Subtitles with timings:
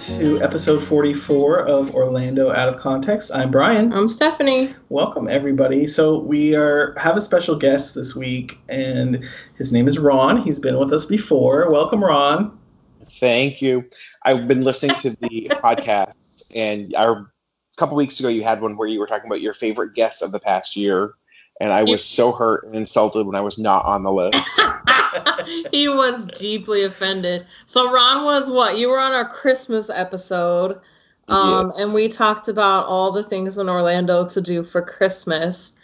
[0.00, 3.30] to episode 44 of Orlando Out of Context.
[3.34, 3.92] I'm Brian.
[3.92, 4.74] I'm Stephanie.
[4.88, 5.86] Welcome everybody.
[5.86, 10.38] So we are have a special guest this week, and his name is Ron.
[10.38, 11.68] He's been with us before.
[11.70, 12.58] Welcome, Ron.
[13.04, 13.90] Thank you.
[14.24, 17.26] I've been listening to the podcast, and our, a
[17.76, 20.32] couple weeks ago you had one where you were talking about your favorite guests of
[20.32, 21.12] the past year,
[21.60, 24.60] and I was so hurt and insulted when I was not on the list.
[25.72, 27.46] he was deeply offended.
[27.66, 28.78] So Ron was what?
[28.78, 30.80] You were on our Christmas episode.
[31.28, 31.80] Um, Yes.
[31.80, 35.76] and we talked about all the things in Orlando to do for Christmas.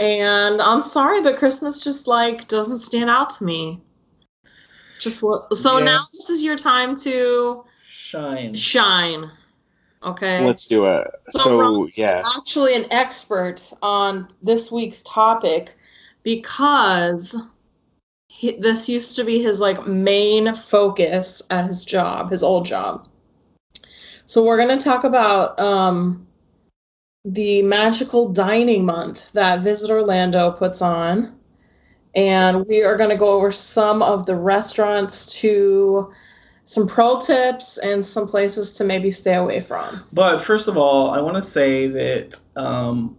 [0.00, 3.80] And I'm sorry, but Christmas just like doesn't stand out to me.
[5.00, 5.84] Just what so Yeah.
[5.84, 8.54] now this is your time to Shine.
[8.54, 9.30] shine.
[10.04, 10.44] Okay.
[10.44, 11.08] Let's do it.
[11.30, 15.74] So So yeah, actually an expert on this week's topic
[16.22, 17.34] because
[18.28, 23.08] he, this used to be his like main focus at his job, his old job.
[24.26, 26.26] So we're going to talk about um,
[27.24, 31.38] the magical dining month that Visit Orlando puts on.
[32.16, 36.12] And we are going to go over some of the restaurants to
[36.64, 40.02] some pro tips and some places to maybe stay away from.
[40.12, 43.16] But first of all, I want to say that um,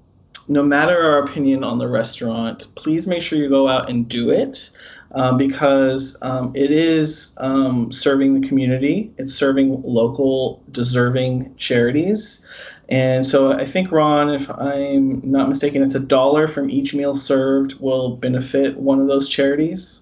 [0.48, 4.32] no matter our opinion on the restaurant, please make sure you go out and do
[4.32, 4.72] it
[5.12, 9.14] um, because um, it is um, serving the community.
[9.18, 12.46] It's serving local, deserving charities.
[12.90, 17.16] And so I think, Ron, if I'm not mistaken, it's a dollar from each meal
[17.16, 20.02] served will benefit one of those charities.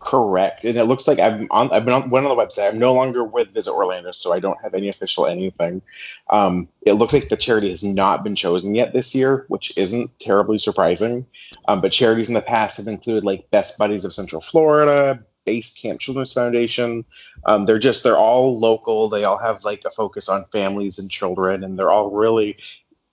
[0.00, 0.64] Correct.
[0.64, 1.70] And it looks like I've on.
[1.70, 2.68] I've been on went on the website.
[2.68, 5.82] I'm no longer with Visit Orlando, so I don't have any official anything.
[6.28, 10.18] Um, it looks like the charity has not been chosen yet this year, which isn't
[10.18, 11.26] terribly surprising.
[11.68, 15.74] Um, but charities in the past have included like Best Buddies of Central Florida, Base
[15.74, 17.04] Camp Children's Foundation.
[17.44, 19.08] Um, they're just they're all local.
[19.08, 22.56] They all have like a focus on families and children, and they're all really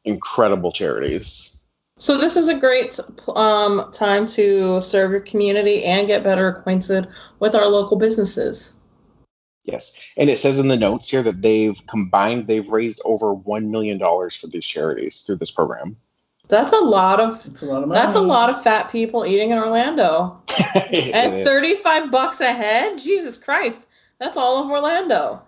[0.05, 1.56] incredible charities.
[1.97, 2.99] So this is a great
[3.35, 7.07] um, time to serve your community and get better acquainted
[7.39, 8.75] with our local businesses.
[9.63, 13.69] Yes, and it says in the notes here that they've combined they've raised over one
[13.69, 15.97] million dollars for these charities through this program.
[16.47, 17.99] That's a lot of It's a lot of money.
[17.99, 20.41] that's a lot of fat people eating in Orlando.
[20.75, 22.97] At 35 bucks a head?
[22.97, 23.89] Jesus Christ.
[24.19, 25.43] That's all of Orlando.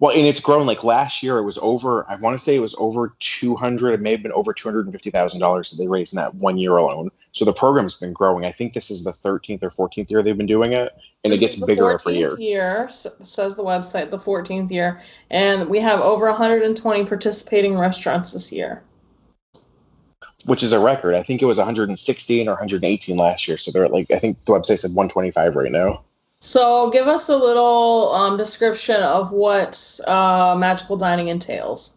[0.00, 0.66] Well, and it's grown.
[0.66, 2.04] Like last year, it was over.
[2.08, 3.94] I want to say it was over two hundred.
[3.94, 6.18] It may have been over two hundred and fifty thousand dollars that they raised in
[6.18, 7.10] that one year alone.
[7.32, 8.44] So the program's been growing.
[8.44, 10.92] I think this is the thirteenth or fourteenth year they've been doing it,
[11.24, 12.38] and This it gets bigger every 14th year.
[12.38, 15.00] year, says the website, the 14th year.
[15.30, 18.82] And we have over 120 participating restaurants this year.
[20.46, 21.14] which is a record.
[21.14, 23.56] I think it was 116 or 118 last year.
[23.58, 26.04] So they're at like I think the website said 125 right now.
[26.40, 31.96] So give us a little um, description of what uh, magical dining entails.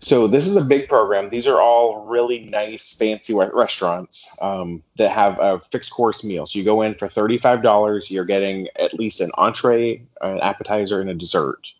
[0.00, 1.30] So this is a big program.
[1.30, 6.46] These are all really nice, fancy re- restaurants um, that have a fixed course meal.
[6.46, 8.10] So you go in for thirty-five dollars.
[8.10, 11.72] You're getting at least an entree, an appetizer, and a dessert.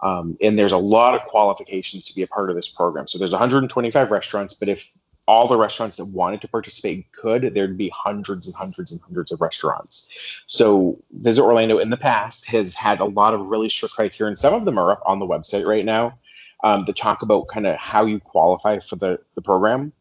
[0.00, 3.08] Um, and there's a lot of qualifications to be a part of this program.
[3.08, 4.96] So there's 125 restaurants, but if
[5.28, 9.30] all the restaurants that wanted to participate could, there'd be hundreds and hundreds and hundreds
[9.30, 10.42] of restaurants.
[10.46, 14.38] So Visit Orlando in the past has had a lot of really strict criteria, and
[14.38, 16.18] some of them are up on the website right now
[16.64, 19.92] um, talk about kind of how you qualify for the, the program.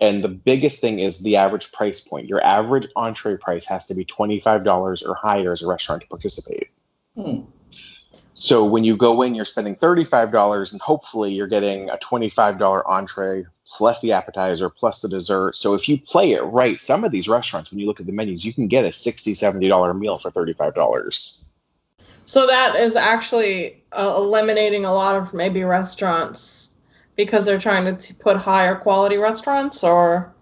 [0.00, 2.28] And the biggest thing is the average price point.
[2.28, 6.70] Your average entree price has to be $25 or higher as a restaurant to participate.
[7.14, 7.42] Hmm.
[8.34, 13.46] So when you go in, you're spending $35 and hopefully you're getting a $25 entree
[13.66, 15.56] plus the appetizer plus the dessert.
[15.56, 18.12] So if you play it right, some of these restaurants, when you look at the
[18.12, 21.50] menus, you can get a $60, $70 meal for $35.
[22.24, 26.78] So that is actually uh, eliminating a lot of maybe restaurants
[27.16, 30.33] because they're trying to t- put higher quality restaurants or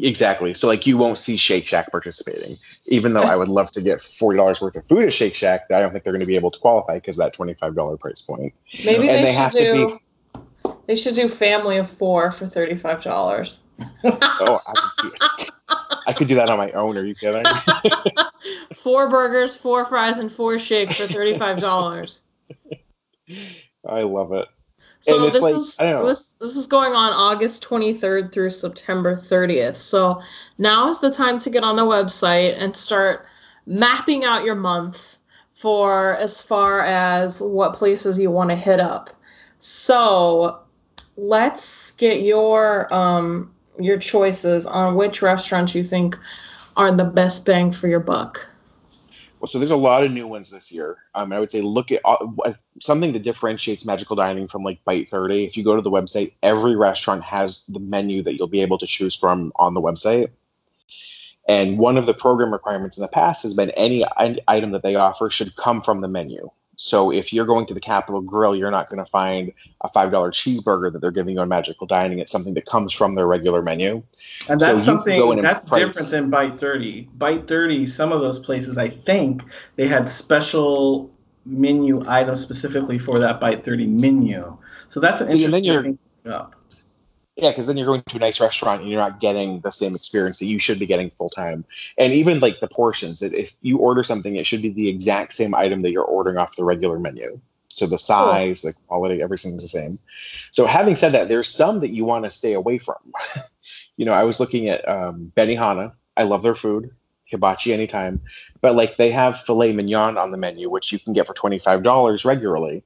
[0.00, 0.54] Exactly.
[0.54, 2.56] So like you won't see Shake Shack participating,
[2.86, 5.66] even though I would love to get forty dollars worth of food at Shake Shack.
[5.72, 7.96] I don't think they're going to be able to qualify because that twenty five dollar
[7.96, 8.54] price point.
[8.84, 9.98] maybe And they, they should do
[10.86, 13.62] they should do family of four for thirty five dollars.
[14.04, 15.46] Oh, I could, do,
[16.06, 16.96] I could do that on my own.
[16.96, 17.44] Are you kidding?
[18.74, 22.22] four burgers, four fries, and four shakes for thirty five dollars.
[23.86, 24.48] I love it.
[25.02, 26.08] So this like- is I don't know.
[26.08, 29.76] this, this is going on August 23rd through September 30th.
[29.76, 30.22] So
[30.58, 33.26] now is the time to get on the website and start
[33.66, 35.18] mapping out your month
[35.54, 39.10] for as far as what places you want to hit up.
[39.58, 40.60] So
[41.16, 46.18] let's get your um your choices on which restaurants you think
[46.76, 48.48] are the best bang for your buck.
[49.44, 50.98] So there's a lot of new ones this year.
[51.14, 55.10] Um, I would say look at uh, something that differentiates magical dining from like Bite
[55.10, 55.44] 30.
[55.44, 58.78] If you go to the website, every restaurant has the menu that you'll be able
[58.78, 60.30] to choose from on the website.
[61.48, 64.04] And one of the program requirements in the past has been any
[64.46, 66.50] item that they offer should come from the menu.
[66.76, 69.52] So if you're going to the Capital Grille, you're not going to find
[69.82, 72.18] a five dollar cheeseburger that they're giving you on Magical Dining.
[72.18, 74.02] It's something that comes from their regular menu.
[74.48, 75.86] And that's so something that's price.
[75.86, 77.08] different than Bite Thirty.
[77.14, 79.42] Bite Thirty, some of those places, I think
[79.76, 81.10] they had special
[81.44, 84.56] menu items specifically for that Bite Thirty menu.
[84.88, 86.54] So that's an See, interesting thing up.
[87.42, 89.96] Yeah, because then you're going to a nice restaurant and you're not getting the same
[89.96, 91.64] experience that you should be getting full time.
[91.98, 95.34] And even like the portions, that if you order something, it should be the exact
[95.34, 97.40] same item that you're ordering off the regular menu.
[97.66, 98.70] So the size, cool.
[98.70, 99.98] the quality, everything's the same.
[100.52, 102.98] So having said that, there's some that you want to stay away from.
[103.96, 105.94] you know, I was looking at um, Benihana.
[106.16, 106.94] I love their food,
[107.24, 108.20] hibachi anytime,
[108.60, 111.58] but like they have filet mignon on the menu, which you can get for twenty
[111.58, 112.84] five dollars regularly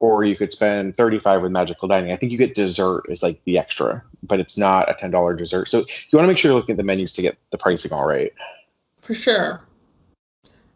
[0.00, 2.10] or you could spend 35 with magical dining.
[2.10, 5.68] I think you get dessert is like the extra but it's not a $10 dessert.
[5.68, 7.92] So you want to make sure you're looking at the menus to get the pricing
[7.92, 8.32] all right.
[8.98, 9.62] For sure.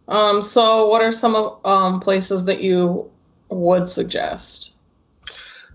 [0.09, 1.35] Um, so what are some
[1.65, 3.11] um, places that you
[3.49, 4.75] would suggest?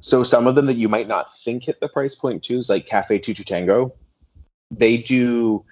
[0.01, 2.69] So some of them that you might not think hit the price point too is
[2.69, 3.93] like cafe tutu tango.
[4.71, 5.65] They do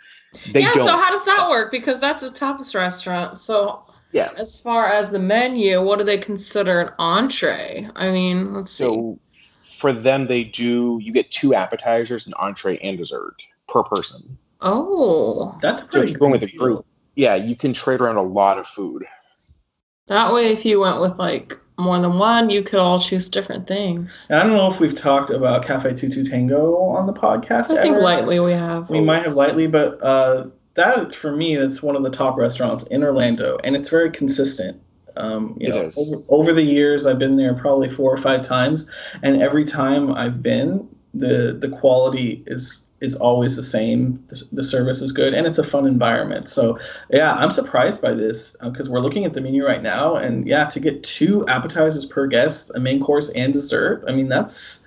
[0.51, 4.31] they yeah so how does that work because that's a tapas restaurant so yeah.
[4.37, 7.89] As far as the menu, what do they consider an entree?
[7.95, 9.41] I mean, let's so see.
[9.41, 10.99] So for them, they do.
[11.01, 14.37] You get two appetizers, an entree, and dessert per person.
[14.61, 15.97] Oh, that's pretty.
[15.97, 16.85] So if you're going with a group,
[17.15, 19.05] yeah, you can trade around a lot of food.
[20.07, 23.67] That way, if you went with like one than one, you could all choose different
[23.67, 24.27] things.
[24.31, 27.69] I don't know if we've talked about Cafe Tutu Tango on the podcast.
[27.69, 27.81] I ever.
[27.81, 28.89] think lightly we have.
[28.89, 32.83] We might have lightly, but uh, that for me that's one of the top restaurants
[32.83, 34.81] in Orlando, and it's very consistent.
[35.15, 38.43] Um, you it know, over, over, the years, I've been there probably four or five
[38.43, 38.89] times,
[39.23, 44.23] and every time I've been, the the quality is is always the same.
[44.27, 46.49] The, the service is good, and it's a fun environment.
[46.49, 46.79] So
[47.09, 50.47] yeah, I'm surprised by this because uh, we're looking at the menu right now, and
[50.47, 54.03] yeah, to get two appetizers per guest, a main course and dessert.
[54.07, 54.85] I mean, that's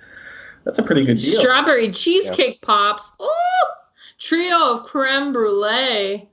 [0.63, 1.39] that's a pretty good deal.
[1.39, 2.65] Strawberry cheesecake yeah.
[2.65, 3.13] pops.
[3.21, 3.27] Ooh!
[4.19, 6.29] Trio of creme brulee.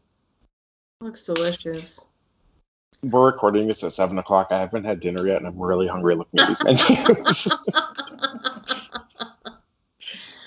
[1.01, 2.07] Looks delicious.
[3.03, 4.49] We're recording this at seven o'clock.
[4.51, 7.71] I haven't had dinner yet, and I'm really hungry looking at these menus.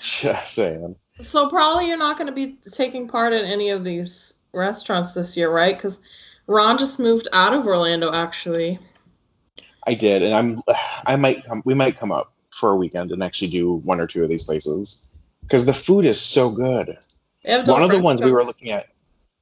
[0.00, 0.96] Just saying.
[1.22, 5.36] So probably you're not going to be taking part in any of these restaurants this
[5.36, 5.76] year, right?
[5.76, 6.00] Because
[6.46, 8.78] Ron just moved out of Orlando, actually.
[9.86, 10.60] I did, and I'm.
[11.06, 11.62] I might come.
[11.64, 14.44] We might come up for a weekend and actually do one or two of these
[14.44, 15.10] places
[15.42, 16.98] because the food is so good.
[17.44, 18.88] One of the ones we were looking at,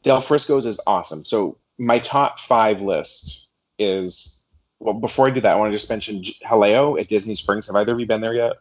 [0.03, 1.23] Del Frisco's is awesome.
[1.23, 3.49] So my top five list
[3.79, 4.45] is
[4.79, 4.95] well.
[4.95, 7.67] Before I do that, I want to just mention Jaleo at Disney Springs.
[7.67, 8.53] Have either of you been there yet?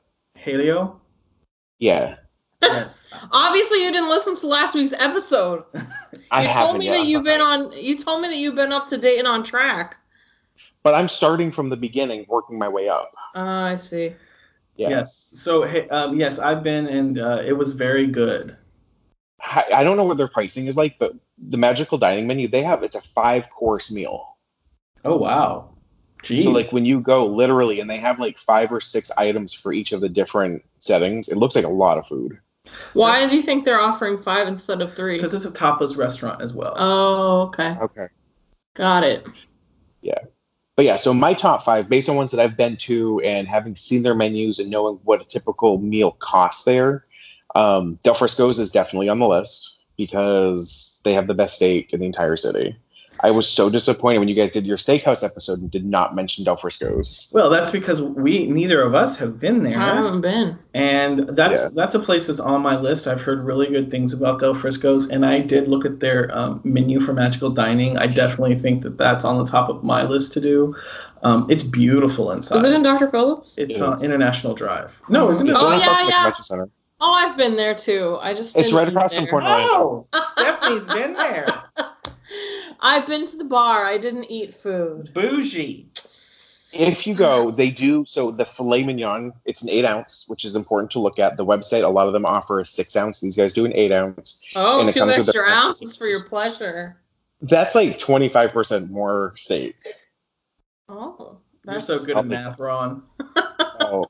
[0.44, 0.98] Jaleo.
[1.80, 2.18] Yeah.
[2.62, 3.12] Yes.
[3.32, 5.64] Obviously, you didn't listen to last week's episode.
[6.32, 6.98] I you told me yet.
[6.98, 7.72] that you've been on.
[7.74, 9.98] You told me that you've been up to date and on track.
[10.84, 13.14] But I'm starting from the beginning, working my way up.
[13.36, 14.14] Oh, I see.
[14.76, 14.90] Yeah.
[14.90, 15.34] Yes.
[15.36, 18.56] So, um, yes, I've been, and uh, it was very good.
[19.42, 22.84] I don't know what their pricing is like, but the magical dining menu they have
[22.84, 24.38] it's a five course meal.
[25.06, 25.70] Oh wow.
[26.24, 26.44] Jeez.
[26.44, 29.72] So like when you go literally and they have like five or six items for
[29.72, 32.40] each of the different settings, it looks like a lot of food.
[32.94, 35.18] Why do you think they're offering five instead of three?
[35.18, 36.74] Because it's a tapas restaurant as well.
[36.78, 37.78] Oh, okay.
[37.82, 38.08] Okay.
[38.74, 39.28] Got it.
[40.02, 40.20] Yeah.
[40.76, 43.76] But yeah, so my top five, based on ones that I've been to and having
[43.76, 47.06] seen their menus and knowing what a typical meal costs there,
[47.54, 52.00] um, Del Frisco's is definitely on the list because they have the best steak in
[52.00, 52.78] the entire city.
[53.22, 56.46] I was so disappointed when you guys did your steakhouse episode and did not mention
[56.46, 57.32] Del Frisco's.
[57.34, 59.78] Well, that's because we neither of us have been there.
[59.78, 60.58] I haven't been.
[60.74, 61.70] And that's yeah.
[61.74, 63.08] that's a place that's on my list.
[63.08, 66.62] I've heard really good things about Del Frisco's, and I did look at their um,
[66.64, 67.98] menu for magical dining.
[67.98, 70.76] I definitely think that that's on the top of my list to do.
[71.24, 72.58] Um, it's beautiful inside.
[72.58, 73.10] Is it in Dr.
[73.10, 73.58] Phillips?
[73.58, 74.98] It's on International Drive.
[75.10, 75.56] No, isn't it?
[75.58, 76.32] Oh, yeah, yeah.
[76.32, 76.70] Center.
[77.02, 78.18] Oh, I've been there too.
[78.22, 80.08] I just it's right across from Port Oh,
[80.38, 81.46] Stephanie's been there.
[82.80, 83.86] I've been to the bar.
[83.86, 85.14] I didn't eat food.
[85.14, 85.90] Bougie.
[86.72, 88.06] If you go, they do.
[88.08, 91.36] So the filet mignon, it's an eight ounce, which is important to look at.
[91.36, 93.20] The website, a lot of them offer a six ounce.
[93.20, 94.44] These guys do an eight ounce.
[94.56, 96.98] Oh, two extra ounces for your pleasure.
[97.42, 99.76] That's like twenty five percent more steak.
[100.88, 103.04] Oh, that's You're so good at math, Ron.
[103.82, 104.06] oh,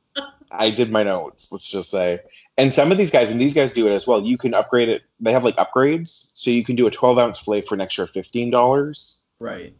[0.52, 1.52] I did my notes.
[1.52, 2.20] Let's just say
[2.60, 4.22] and some of these guys, and these guys do it as well.
[4.22, 5.01] You can upgrade it.
[5.20, 8.06] They have like upgrades, so you can do a 12 ounce fillet for an extra
[8.06, 9.24] fifteen dollars.
[9.39, 9.74] Right.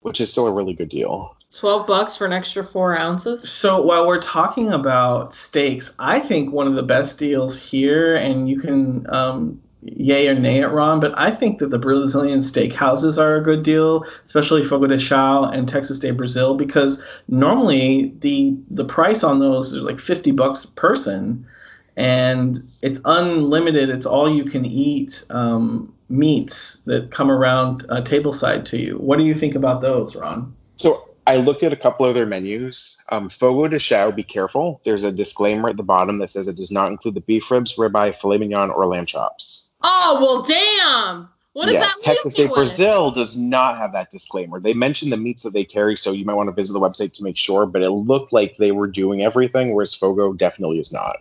[0.00, 1.36] which is still a really good deal.
[1.52, 3.48] 12 bucks for an extra four ounces.
[3.48, 8.48] So while we're talking about steaks, I think one of the best deals here, and
[8.48, 12.72] you can um, yay or nay it, Ron, but I think that the Brazilian steak
[12.72, 18.12] houses are a good deal, especially Fogo de Chao and Texas de Brazil, because normally
[18.20, 21.46] the the price on those is like 50 bucks a person,
[21.96, 23.88] and it's unlimited.
[23.88, 28.98] It's all you can eat um, meats that come around uh, tableside to you.
[28.98, 30.54] What do you think about those, Ron?
[30.76, 33.02] So I looked at a couple of their menus.
[33.10, 34.80] Um, Fogo de Chao, be careful.
[34.84, 37.76] There's a disclaimer at the bottom that says it does not include the beef ribs,
[37.76, 39.72] ribeye, filet mignon, or lamb chops.
[39.82, 41.28] Oh, well, damn.
[41.52, 42.56] What does yes, that leave Texas me de with?
[42.56, 44.58] Brazil does not have that disclaimer.
[44.58, 47.14] They mention the meats that they carry, so you might want to visit the website
[47.14, 47.64] to make sure.
[47.64, 51.18] But it looked like they were doing everything, whereas Fogo definitely is not.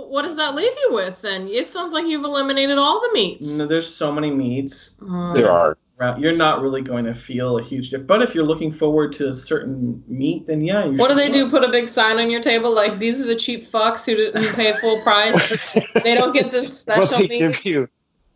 [0.00, 1.48] Well, what does that leave you with then?
[1.48, 3.56] It sounds like you've eliminated all the meats.
[3.56, 4.98] No, there's so many meats.
[5.00, 5.34] Mm.
[5.34, 5.76] There are.
[6.18, 8.08] you're not really going to feel a huge difference.
[8.08, 10.86] But if you're looking forward to a certain meat, then yeah.
[10.86, 11.44] You What do they do?
[11.44, 11.50] go.
[11.58, 14.54] Put a big sign on your table like these are the cheap fucks who didn't
[14.54, 15.70] pay full price.
[16.02, 17.38] they don't get this well, special they meat.
[17.40, 17.88] give you.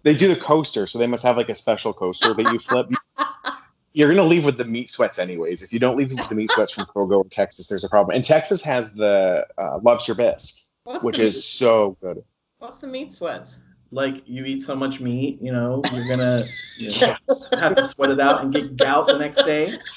[0.02, 2.90] They do the coaster, so they must have like a special coaster that you flip.
[3.94, 5.62] You're gonna leave with the meat sweats anyways.
[5.62, 8.14] If you don't leave with the meat sweats from Fogo or Texas, there's a problem.
[8.14, 12.23] And Texas has the uh, lobster bisque, What's which the is so good.
[12.59, 13.59] what's the meat sweats?
[13.91, 16.43] Like you eat so much meat, you know, you're gonna
[16.79, 17.17] you know,
[17.59, 19.79] have to sweat it out and get gout the next day.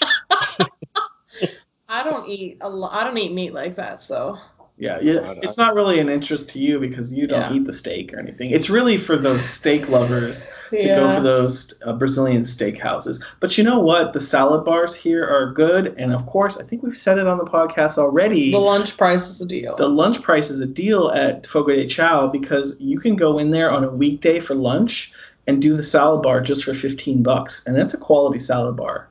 [1.89, 2.94] I don't eat a lot.
[2.94, 4.01] I don't eat meat like that.
[4.01, 4.38] So
[4.79, 5.13] Yeah, yeah.
[5.22, 7.53] God, It's not really an interest to you because you don't Yeah.
[7.53, 8.51] eat the steak or anything.
[8.51, 13.24] It's really for those steak lovers to go for those uh, Brazilian steakhouses.
[13.39, 14.13] But you know what?
[14.13, 17.39] The salad bars here are good, and of course, I think we've said it on
[17.39, 18.51] the podcast already.
[18.51, 19.75] the lunch price is a deal.
[19.77, 23.50] the lunch price is a deal at Fogo de Chao because you can go in
[23.50, 25.12] there on a weekday for lunch
[25.48, 29.07] and do the salad bar just for 15 bucks and that's a quality salad bar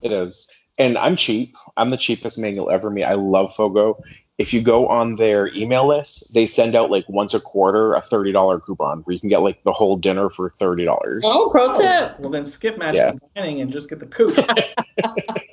[0.00, 0.50] It is.
[0.78, 1.54] And I'm cheap.
[1.76, 3.04] I'm the cheapest man you'll ever meet.
[3.04, 4.02] I love Fogo.
[4.38, 8.00] If you go on their email list, they send out like once a quarter a
[8.00, 11.20] $30 coupon where you can get like the whole dinner for $30.
[11.24, 12.18] oh, pro tip.
[12.18, 14.34] well then skip magical dining and just get the coupe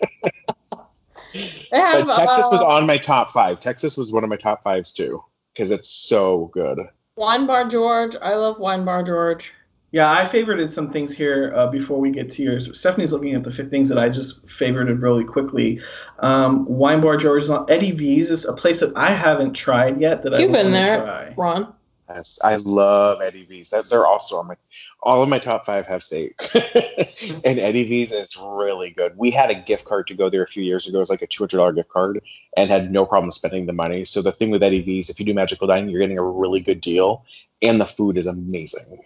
[1.72, 3.60] They have, But Texas was uh, on my top five.
[3.60, 6.80] Texas was one of my top fives too because it's so good.
[7.16, 8.16] Wine Bar George.
[8.22, 9.54] I love Wine Bar George.
[9.92, 13.44] Yeah i favorited some things here uh, before we get to yours stephanie's looking at
[13.44, 15.82] the fi- things that i just favorited really quickly
[16.20, 20.24] um, wine bar george's on eddie v's is a place that i haven't tried yet
[20.24, 21.02] that You've i been there.
[21.02, 21.74] try Ron.
[22.10, 23.70] Yes, I love Eddie V's.
[23.70, 24.56] That they're also on my
[25.02, 29.14] all of my top five have steak, and Eddie V's is really good.
[29.16, 30.98] We had a gift card to go there a few years ago.
[30.98, 32.22] It was like a two hundred dollar gift card,
[32.58, 34.06] and had no problem spending the money.
[34.06, 36.62] So the thing with Eddie V's, if you do magical dining, you're getting a really
[36.62, 37.26] good deal,
[37.62, 38.98] and the food is amazing.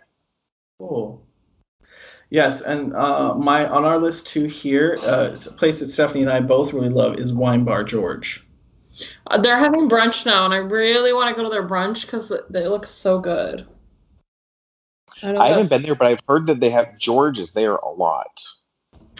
[0.79, 1.25] Cool.
[2.29, 6.23] Yes, and uh, my on our list too here, uh, it's a place that Stephanie
[6.23, 8.45] and I both really love is Wine Bar George.
[9.27, 12.33] Uh, They're having brunch now, and I really want to go to their brunch because
[12.49, 13.67] they look so good.
[15.21, 17.89] I, I haven't been there, but I've heard that they have George is there a
[17.89, 18.43] lot.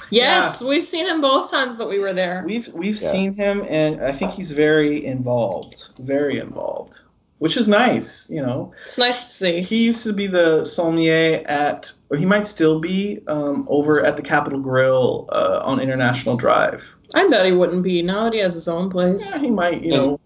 [0.10, 2.44] Yes, we've seen him both times that we were there.
[2.46, 3.12] We've we've Yeah.
[3.12, 7.02] seen him, and I think he's very involved, very involved,
[7.44, 8.30] which is nice.
[8.30, 9.62] You know, It's nice to see.
[9.62, 14.16] he used to be the sommelier at, or he might still be um, over at
[14.16, 16.82] the Capital Grille uh, on International Drive.
[17.14, 19.34] I bet he wouldn't be now that he has his own place.
[19.36, 20.20] Yeah, he might, you know,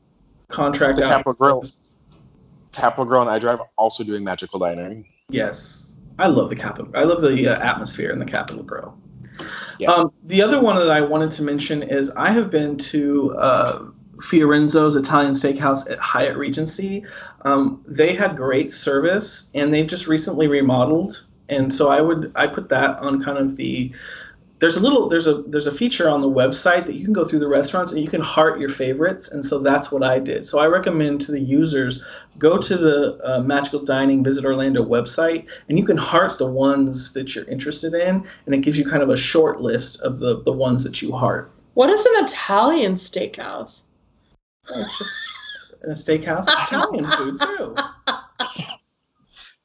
[0.49, 1.09] contract The out.
[1.09, 1.63] Capital Grille.
[2.71, 5.07] Capital Grille and I Drive also doing magical dining.
[5.29, 6.91] Yes, I love the Capitol.
[6.93, 8.95] I love the uh, atmosphere in the Capital Grille.
[9.79, 9.89] Yeah.
[9.89, 13.85] Um, the other one that I wanted to mention is I have been to uh,
[14.21, 17.05] Fiorenzo's Italian Steakhouse at Hyatt Regency.
[17.43, 22.47] Um, they had great service, and they've just recently remodeled, and so I would I
[22.47, 23.91] put that on kind of the.
[24.59, 27.23] There's a little there's a there's a feature on the website that you can go
[27.23, 30.47] through the restaurants and you can heart your favorites, and so that's what I did.
[30.47, 32.03] So I recommend to the users
[32.39, 37.13] go to the uh, Magical Dining Visit Orlando website and you can heart the ones
[37.13, 40.41] that you're interested in, and it gives you kind of a short list of the,
[40.41, 41.51] the ones that you heart.
[41.75, 43.83] What is an Italian steakhouse?
[44.75, 45.13] It's just
[45.83, 47.75] in a steakhouse, Italian food too,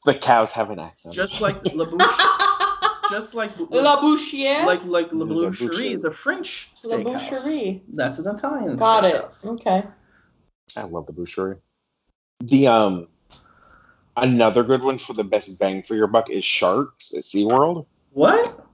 [0.04, 1.14] The cows have an accent.
[1.14, 4.64] just like La Bouche, just like La Bouchiere?
[4.66, 6.02] like like La La Boucherie, Boucherie.
[6.02, 7.28] the French La steakhouse.
[7.30, 7.80] Boucherie.
[7.92, 8.76] That's an Italian.
[8.76, 9.14] Got it.
[9.30, 9.46] steakhouse.
[9.46, 9.84] Okay.
[10.76, 11.58] I love the boucherie.
[12.40, 13.08] The um
[14.16, 17.86] another good one for the best bang for your buck is Sharks at SeaWorld.
[18.12, 18.66] What?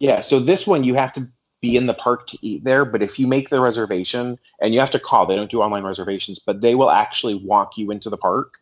[0.00, 1.22] Yeah, so this one you have to
[1.60, 4.80] be in the park to eat there, but if you make the reservation and you
[4.80, 8.10] have to call, they don't do online reservations, but they will actually walk you into
[8.10, 8.54] the park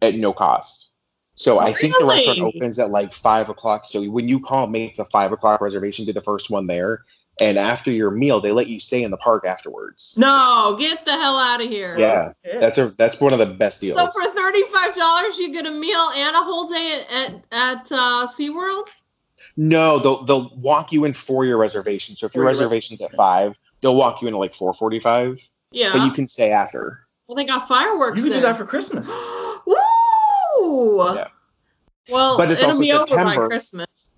[0.00, 0.96] at no cost.
[1.34, 3.84] So I think the restaurant opens at like five o'clock.
[3.86, 7.04] So when you call, make the five o'clock reservation, do the first one there,
[7.40, 10.16] and after your meal, they let you stay in the park afterwards.
[10.18, 11.98] No, get the hell out of here.
[11.98, 13.96] Yeah, that's a that's one of the best deals.
[13.96, 17.92] So for thirty-five dollars, you get a meal and a whole day at at, at
[17.92, 18.88] uh, SeaWorld.
[19.56, 22.14] No, they'll they'll walk you in for your reservation.
[22.16, 24.72] So if your For your reservation's at five, they'll walk you in at like four
[24.74, 25.40] forty five,
[25.70, 25.92] Yeah.
[25.92, 27.00] but you can stay after.
[27.28, 29.06] well, they got fireworks You can do that for Christmas.
[29.66, 31.14] Woo!
[31.14, 31.28] Yeah.
[32.10, 34.10] Well, But it's it'll also be over by Christmas.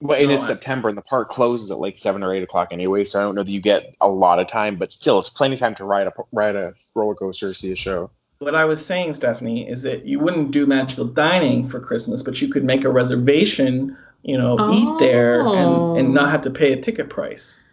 [0.00, 2.42] Well, and No, it's I- September, and the park closes at like seven or eight
[2.42, 3.04] o'clock anyway.
[3.04, 5.54] So I don't know that you get a lot of time, but still, it's plenty
[5.54, 8.10] of time to ride a ride a roller coaster, see a show.
[8.38, 12.40] What I was saying, Stephanie, is that you wouldn't do magical dining for Christmas, but
[12.40, 15.92] you could make a reservation, you know, eat there Oh.
[15.96, 17.64] and, and not have to pay a ticket price.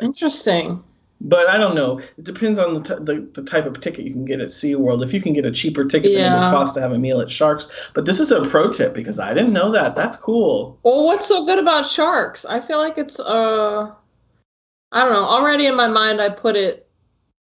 [0.00, 0.82] Interesting.
[1.20, 1.98] But I don't know.
[2.18, 5.02] It depends on the, t- the, the type of ticket you can get at SeaWorld.
[5.04, 6.44] If you can get a cheaper ticket than it Yeah.
[6.50, 7.70] would cost to have a meal at Sharks.
[7.94, 9.94] But this is a pro tip because I didn't know that.
[9.96, 10.78] That's cool.
[10.82, 12.44] Well, what's so good about sharks?
[12.44, 13.90] I feel like it's uh,
[14.92, 15.24] I don't know.
[15.24, 16.88] Already in my mind, I put it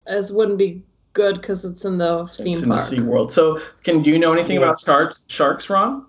[0.06, 0.82] as wouldn't be
[1.14, 2.88] good because it's in the theme it's in park.
[2.88, 3.30] the SeaWorld.
[3.32, 6.04] So can do you know anything about sharks, sharks, Ron?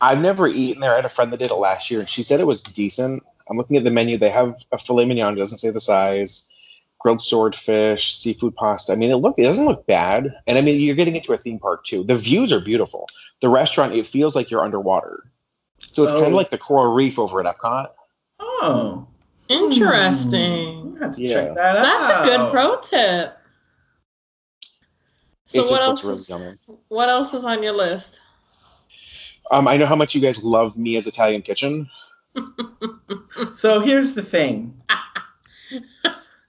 [0.00, 0.92] I've never eaten there.
[0.92, 3.22] I had a friend that did it last year, and she said it was decent.
[3.50, 4.18] I'm looking at the menu.
[4.18, 5.34] They have a filet mignon.
[5.34, 6.52] It doesn't say the size.
[7.00, 8.92] Grilled swordfish, seafood pasta.
[8.92, 10.34] I mean, it look it doesn't look bad.
[10.48, 12.02] And I mean, you're getting into a theme park too.
[12.04, 13.08] The views are beautiful.
[13.40, 15.22] The restaurant, it feels like you're underwater.
[15.78, 16.28] So it's kind Oh.
[16.28, 17.90] of like the coral reef over at Epcot.
[18.40, 19.06] Oh.
[19.48, 20.82] Interesting.
[20.96, 21.02] Hmm.
[21.02, 21.28] Have to Yeah.
[21.34, 21.82] check that out.
[21.84, 23.38] That's a good pro tip.
[25.46, 26.04] So it what just else?
[26.04, 26.58] looks Is, really yummy.
[26.88, 28.20] what else is on your list?
[29.50, 31.88] Um, I know how much you guys love Mia's Italian Kitchen.
[33.54, 34.80] So here's the thing.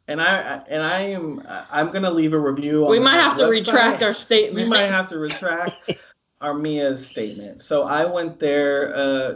[0.08, 1.42] And I and I am
[1.72, 2.86] I'm gonna leave a review.
[2.86, 3.50] On We the might have to website.
[3.50, 4.64] retract our statement.
[4.66, 5.92] We might have to retract
[6.42, 7.62] our Mia's statement.
[7.62, 9.36] So I went there uh,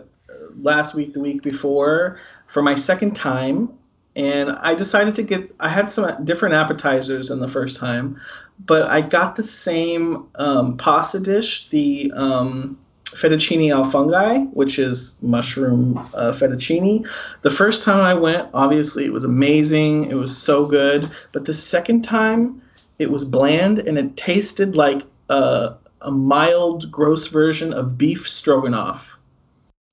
[0.56, 3.78] last week, the week before, for my second time,
[4.16, 5.54] and I decided to get.
[5.60, 8.20] I had some different appetizers than the first time,
[8.66, 12.80] but I got the same um, pasta dish, the um,
[13.16, 17.08] fettuccine al fungi, which is mushroom uh, fettuccine.
[17.42, 20.10] The first time I went, obviously, it was amazing.
[20.10, 21.10] It was so good.
[21.32, 22.62] But the second time,
[23.00, 29.18] it was bland and it tasted like a, a mild, gross version of beef stroganoff,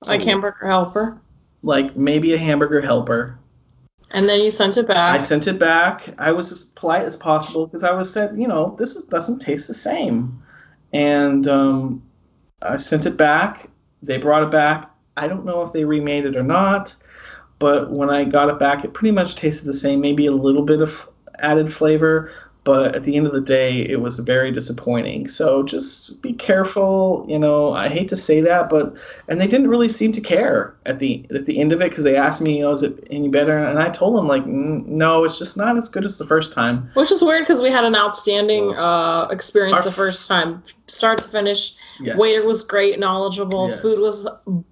[0.06, 1.20] like hamburger helper.
[1.62, 3.38] like maybe a hamburger helper.
[4.12, 5.14] And then you sent it back.
[5.14, 6.08] I sent it back.
[6.18, 9.38] I was as polite as possible because I was said, you know, this is, doesn't
[9.38, 10.42] taste the same.
[10.92, 12.02] And um,
[12.62, 13.68] I sent it back.
[14.02, 14.90] They brought it back.
[15.16, 16.94] I don't know if they remade it or not,
[17.58, 20.64] but when I got it back, it pretty much tasted the same, maybe a little
[20.64, 22.30] bit of added flavor.
[22.70, 25.26] But at the end of the day, it was very disappointing.
[25.26, 27.26] So just be careful.
[27.28, 28.94] You know, I hate to say that, but
[29.26, 32.04] and they didn't really seem to care at the at the end of it because
[32.04, 35.24] they asked me, "Oh, is it any better?" And I told them like, "Mm, "No,
[35.24, 37.84] it's just not as good as the first time." Which is weird because we had
[37.84, 41.74] an outstanding uh, experience Our- the first time, start to finish.
[41.98, 42.16] Yes.
[42.16, 43.68] Waiter was great, knowledgeable.
[43.70, 43.82] Yes.
[43.82, 44.28] Food was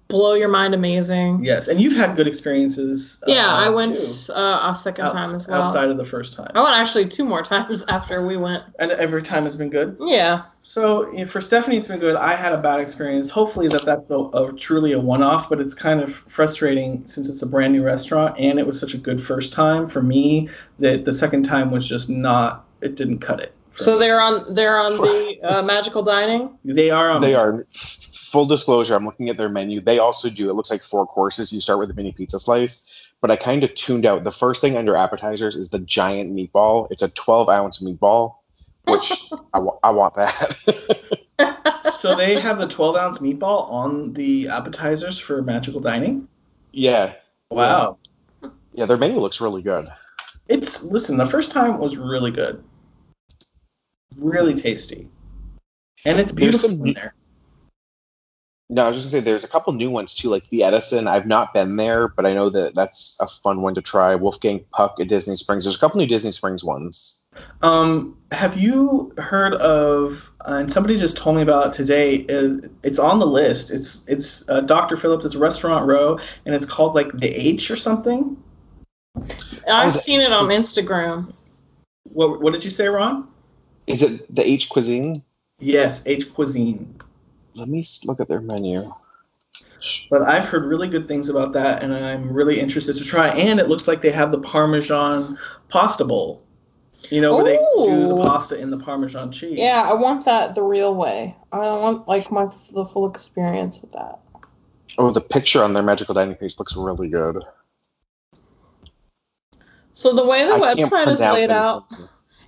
[0.09, 1.43] blow your mind amazing.
[1.43, 3.23] Yes, and you've had good experiences.
[3.27, 5.61] uh, Yeah, I went too, uh, a second out- time as well.
[5.61, 8.63] outside of the first time, I went actually two more times after we went.
[8.79, 9.95] and every time has been good.
[9.99, 10.41] Yeah.
[10.63, 12.15] So you know, for Stephanie, it's been good.
[12.15, 13.29] I had a bad experience.
[13.29, 17.41] Hopefully that that's a, a truly a one-off, but it's kind of frustrating since it's
[17.43, 21.05] a brand new restaurant and it was such a good first time for me that
[21.05, 22.65] the second time was just not.
[22.81, 23.53] It didn't cut it.
[23.75, 23.99] So me.
[23.99, 26.57] they're on they're on the uh, magical dining.
[26.65, 27.63] they are on They are
[28.31, 28.95] full disclosure.
[28.95, 29.81] I'm looking at their menu.
[29.81, 30.49] They also do.
[30.49, 31.51] It looks like four courses.
[31.51, 34.23] You start with a mini pizza slice, but I kind of tuned out.
[34.23, 36.87] The first thing under appetizers is the giant meatball.
[36.91, 38.35] It's a 12 ounce meatball,
[38.87, 41.93] which I, wa- I want that.
[41.99, 46.27] so they have the 12 ounce meatball on the appetizers for magical dining.
[46.71, 47.13] yeah,
[47.51, 47.97] Wow.
[48.73, 48.85] yeah.
[48.85, 49.87] Their menu looks really good.
[50.47, 51.17] It's listen.
[51.17, 52.63] The first time was really good,
[54.17, 55.07] really tasty,
[56.05, 57.13] and it's beautiful some- in there.
[58.71, 61.07] No, I was just gonna say there's a couple new ones too, like the Edison.
[61.07, 64.13] I've not been there, but I know that that's a fun one to try.
[64.13, 65.63] Wolfgang Puck at Disney Springs.
[65.65, 67.23] There's a couple new Disney Springs ones.
[67.63, 70.29] Um, have you heard of?
[70.47, 72.25] Uh, and somebody just told me about it today.
[72.27, 73.71] uh, It's on the list.
[73.71, 74.97] It's it's uh, Dr.
[74.97, 75.25] Phillips.
[75.25, 78.37] It's Restaurant Row, and it's called like the H or something.
[79.67, 81.33] I've the seen it on Instagram.
[82.03, 83.27] What what did you say, Ron?
[83.87, 85.15] Is it the H Cuisine?
[85.59, 86.95] Yes, H Cuisine.
[87.59, 88.91] Let me look at their menu.
[90.09, 93.29] But I've heard really good things about that, and I'm really interested to try.
[93.29, 95.37] And it looks like they have the Parmesan
[95.69, 96.43] pasta bowl.
[97.09, 99.57] You know, where they do the pasta in the Parmesan cheese.
[99.57, 101.35] Yeah, I want that the real way.
[101.51, 104.19] I want like my the full experience with that.
[104.97, 107.43] Oh, the picture on their magical dining page looks really good.
[109.93, 111.85] So the way the I website is pronounce laid out,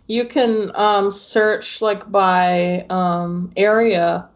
[0.08, 4.28] you can um, search like by um, area,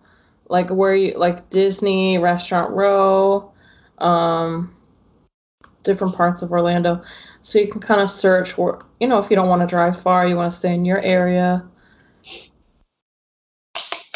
[0.47, 3.51] like where you like Disney, Restaurant Row,
[3.97, 4.75] um,
[5.84, 7.01] different parts of Orlando.
[7.41, 9.99] So you can kind of search where you know if you don't want to drive
[9.99, 11.65] far, you want to stay in your area.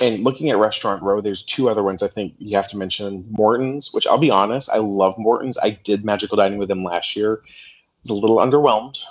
[0.02, 3.26] And looking at Restaurant Row, there's two other ones I think you have to mention.
[3.30, 5.58] Morton's, which I'll be honest, I love Morton's.
[5.58, 7.42] I did magical dining with them last year.
[7.44, 7.50] I
[8.04, 9.04] was a little underwhelmed.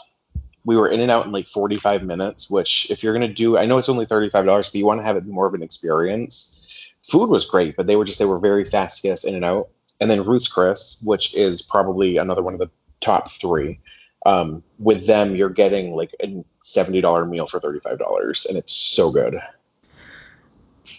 [0.64, 3.66] We were in and out in like 45 minutes, which if you're gonna do, I
[3.66, 6.64] know it's only $35, but you want to have it more of an experience.
[7.04, 9.34] Food was great, but they were just they were very fast to get us in
[9.34, 9.68] and out.
[10.00, 13.80] And then Ruth's Chris, which is probably another one of the top three.
[14.26, 19.40] Um, with them, you're getting like a $70 meal for $35, and it's so good.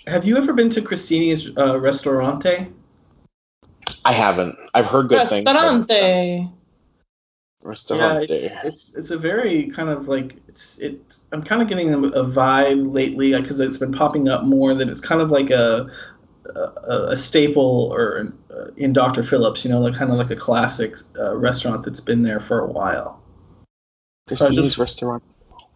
[0.08, 2.68] Have you ever been to Christini's uh, Ristorante?
[4.06, 4.58] I haven't.
[4.74, 5.46] I've heard good things.
[5.46, 5.56] but
[7.64, 8.30] I Ristorante.
[8.30, 11.26] Yeah, it's, it's it's a very kind of like it's it's.
[11.32, 14.88] I'm kind of getting a, a vibe lately because it's been popping up more that
[14.88, 15.90] it's kind of like a
[16.56, 19.24] a, a staple or uh, in Dr.
[19.24, 22.62] Phillips, you know, like kind of like a classic uh, restaurant that's been there for
[22.62, 23.22] a while.
[24.28, 25.24] Christini's restaurant.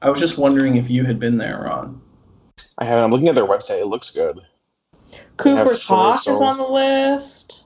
[0.01, 2.01] I was just wondering if you had been there, Ron.
[2.77, 3.05] I haven't.
[3.05, 3.81] I'm looking at their website.
[3.81, 4.41] It looks good.
[5.37, 7.65] Cooper's Soy Hawk is on the list.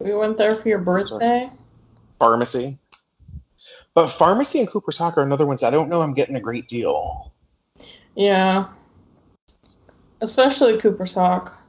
[0.00, 1.50] We went there for your birthday.
[2.18, 2.78] Pharmacy.
[3.98, 6.00] But pharmacy and Cooper's Hawk are another ones I don't know.
[6.02, 7.32] I'm getting a great deal.
[8.14, 8.68] Yeah.
[10.20, 11.60] Especially Cooper's Hawk.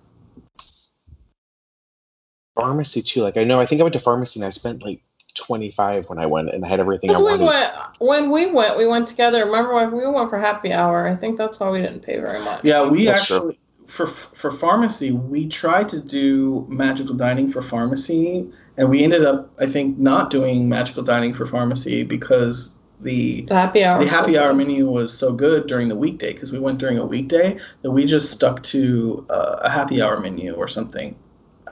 [2.53, 3.23] Pharmacy too.
[3.23, 3.59] Like I know.
[3.59, 5.01] I think I went to pharmacy and I spent like
[5.37, 7.45] 25 when I went and I had everything I Because we wanted.
[7.45, 9.43] went when we went, we went together.
[9.45, 11.07] Remember when we went for happy hour?
[11.07, 12.63] I think that's why we didn't pay very much.
[12.63, 13.37] Yeah, we That's true.
[13.37, 18.47] actually for for pharmacy we tried to do magical dining for pharmacy,
[18.79, 23.53] and we ended up I think not doing magical dining for pharmacy because the The
[23.55, 23.99] happy hour.
[23.99, 26.79] the was so happy hour menu was so good during the weekday because we went
[26.79, 31.15] during a weekday that we just stuck to uh, a happy hour menu or something,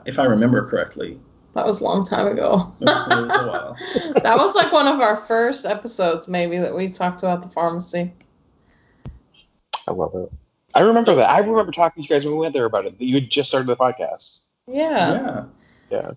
[0.04, 1.18] if I remember correctly.
[1.54, 2.72] That was a long time ago.
[2.80, 3.76] It was, a while.
[4.22, 8.12] that was like one of our first episodes, maybe, that we talked about the pharmacy.
[9.88, 10.30] I love it.
[10.74, 11.28] I remember that.
[11.28, 12.94] I remember talking to you guys when we went there about it.
[12.98, 14.50] You had just started the podcast.
[14.68, 15.12] Yeah.
[15.12, 15.44] Yeah.
[15.90, 16.10] Yeah.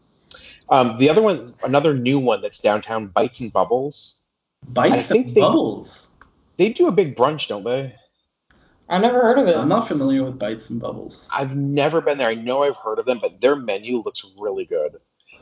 [0.71, 4.23] Um, the other one, another new one that's downtown, Bites and Bubbles.
[4.69, 6.07] Bites I think and they- bubbles.
[6.57, 7.95] They do a big brunch, don't they?
[8.87, 9.55] I never heard of it.
[9.55, 11.29] I'm not familiar with bites and bubbles.
[11.33, 12.27] I've never been there.
[12.27, 14.97] I know I've heard of them, but their menu looks really good.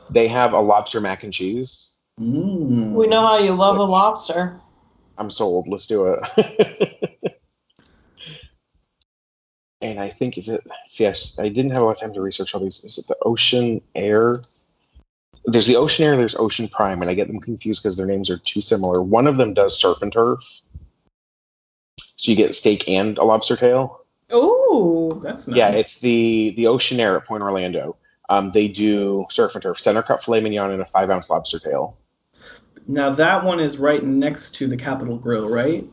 [0.08, 1.98] They have a lobster mac and cheese.
[2.20, 2.92] Mm.
[2.92, 4.60] we know how you love a lobster.
[5.18, 5.68] I'm sold.
[5.68, 7.34] Let's do it.
[9.80, 10.60] and I think is it.
[10.86, 12.84] See, I, I didn't have a lot of time to research all these.
[12.84, 14.36] Is it the Ocean Air?
[15.50, 16.16] There's the Oceanaire.
[16.16, 19.02] There's Ocean Prime, and I get them confused because their names are too similar.
[19.02, 20.40] One of them does surf and turf,
[22.16, 24.04] so you get steak and a lobster tail.
[24.32, 25.20] Ooh.
[25.24, 25.56] That's nice.
[25.56, 27.96] Yeah, it's the the Oceanaire at Pointe Orlando.
[28.28, 31.58] Um, they do surf and turf, center cut filet mignon, and a five ounce lobster
[31.58, 31.96] tail.
[32.86, 35.84] Now that one is right next to the Capital Grille, right?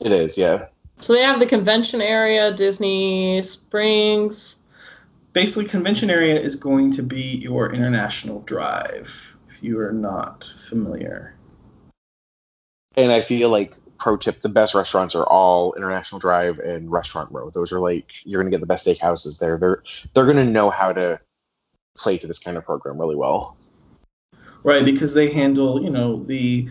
[0.00, 0.66] It is, yeah.
[1.00, 4.62] So they have the convention area, Disney Springs.
[5.34, 9.10] Basically, convention area is going to be your international drive.
[9.50, 11.34] If you are not familiar,
[12.96, 17.32] And I feel like pro tip: the best restaurants are all International Drive and Restaurant
[17.32, 17.50] Row.
[17.50, 19.58] Those are like you're gonna get the best steakhouses there.
[19.58, 19.82] They're
[20.14, 21.20] they're gonna know how to
[21.96, 23.56] play to this kind of program really well.
[24.62, 24.84] right?
[24.84, 26.68] Because they handle, you know, the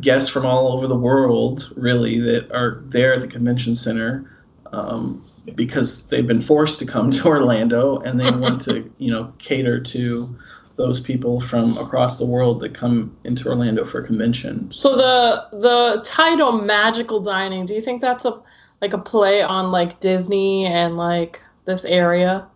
[0.00, 4.37] guests from all over the world, really, that are there at the convention center,
[4.72, 9.32] um, because they've been forced to come to Orlando, and they want to, you know,
[9.38, 10.36] cater to
[10.76, 14.80] those people from across the world that come into Orlando for conventions.
[14.80, 18.40] So the the title Magical Dining, do you think that's a
[18.80, 22.46] like a play on like Disney and like this area?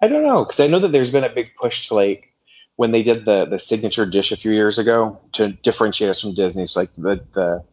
[0.00, 2.32] I don't know because I know that there's been a big push to like
[2.76, 6.34] when they did the the signature dish a few years ago to differentiate us from
[6.34, 6.66] Disney.
[6.66, 7.64] So like the the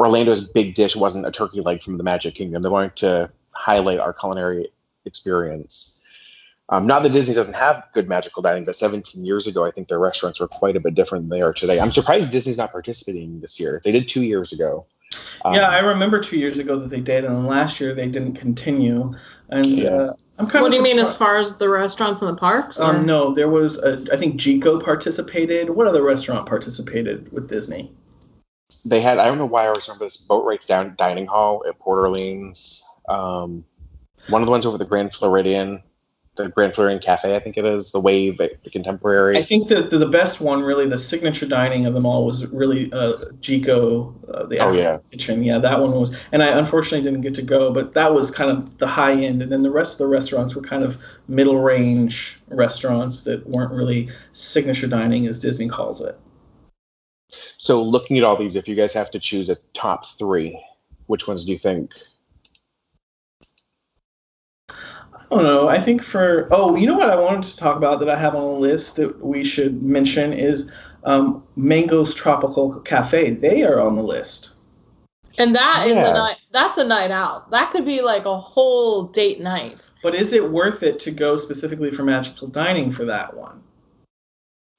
[0.00, 2.62] Orlando's big dish wasn't a turkey leg from the Magic Kingdom.
[2.62, 4.72] They wanted to highlight our culinary
[5.04, 5.98] experience.
[6.70, 9.88] Um, not that Disney doesn't have good magical dining, but 17 years ago, I think
[9.88, 11.78] their restaurants were quite a bit different than they are today.
[11.80, 13.80] I'm surprised Disney's not participating this year.
[13.84, 14.86] They did two years ago.
[15.44, 18.36] Um, yeah, I remember two years ago that they did, and last year they didn't
[18.36, 19.12] continue.
[19.48, 19.90] And Yeah.
[19.90, 20.72] uh, I'm kind What of.
[20.72, 22.78] do you mean as far as the restaurants and the parks?
[22.80, 25.68] Um, no, there was a, I think Jiko participated.
[25.68, 27.92] What other restaurant participated with Disney?
[28.84, 31.64] They had I don't know why I always remember this boat Boatwright's down dining hall
[31.68, 32.86] at Port Orleans.
[33.08, 33.64] Um,
[34.28, 35.82] one of the ones over the Grand Floridian,
[36.36, 39.36] the Grand Floridian Cafe, I think it is, the Wave, the Contemporary.
[39.36, 42.46] I think that the, the best one, really, the signature dining of them all was
[42.46, 44.98] really uh, Jiko, uh, the Oh, yeah.
[45.10, 45.42] kitchen.
[45.42, 48.50] Yeah, that one was, and I unfortunately didn't get to go, but that was kind
[48.50, 51.60] of the high end, and then the rest of the restaurants were kind of middle
[51.60, 56.18] range restaurants that weren't really signature dining, as Disney calls it.
[57.30, 60.62] So looking at all these, if you guys have to choose a top three,
[61.06, 61.94] which ones do you think?
[64.70, 65.68] I don't know.
[65.68, 68.34] I think for oh, you know what I wanted to talk about that I have
[68.34, 70.70] on a list that we should mention is
[71.04, 73.30] um, Mango's Tropical Cafe.
[73.34, 74.56] They are on the list.
[75.38, 76.10] And that is Yeah.
[76.10, 76.36] a night.
[76.50, 77.50] That's a night out.
[77.52, 79.88] That could be like a whole date night.
[80.02, 83.62] But is it worth it to go specifically for magical dining for that one?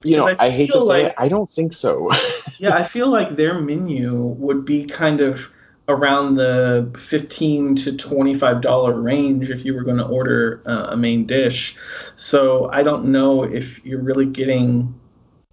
[0.03, 2.09] You know, I I, hate to feel say like- it, I don't think so.
[2.59, 5.51] Yeah, I feel like their menu would be kind of
[5.87, 10.95] around the fifteen to twenty-five dollar range if you were going to order uh, a
[10.97, 11.79] main dish.
[12.17, 14.93] So I don't know if you're really getting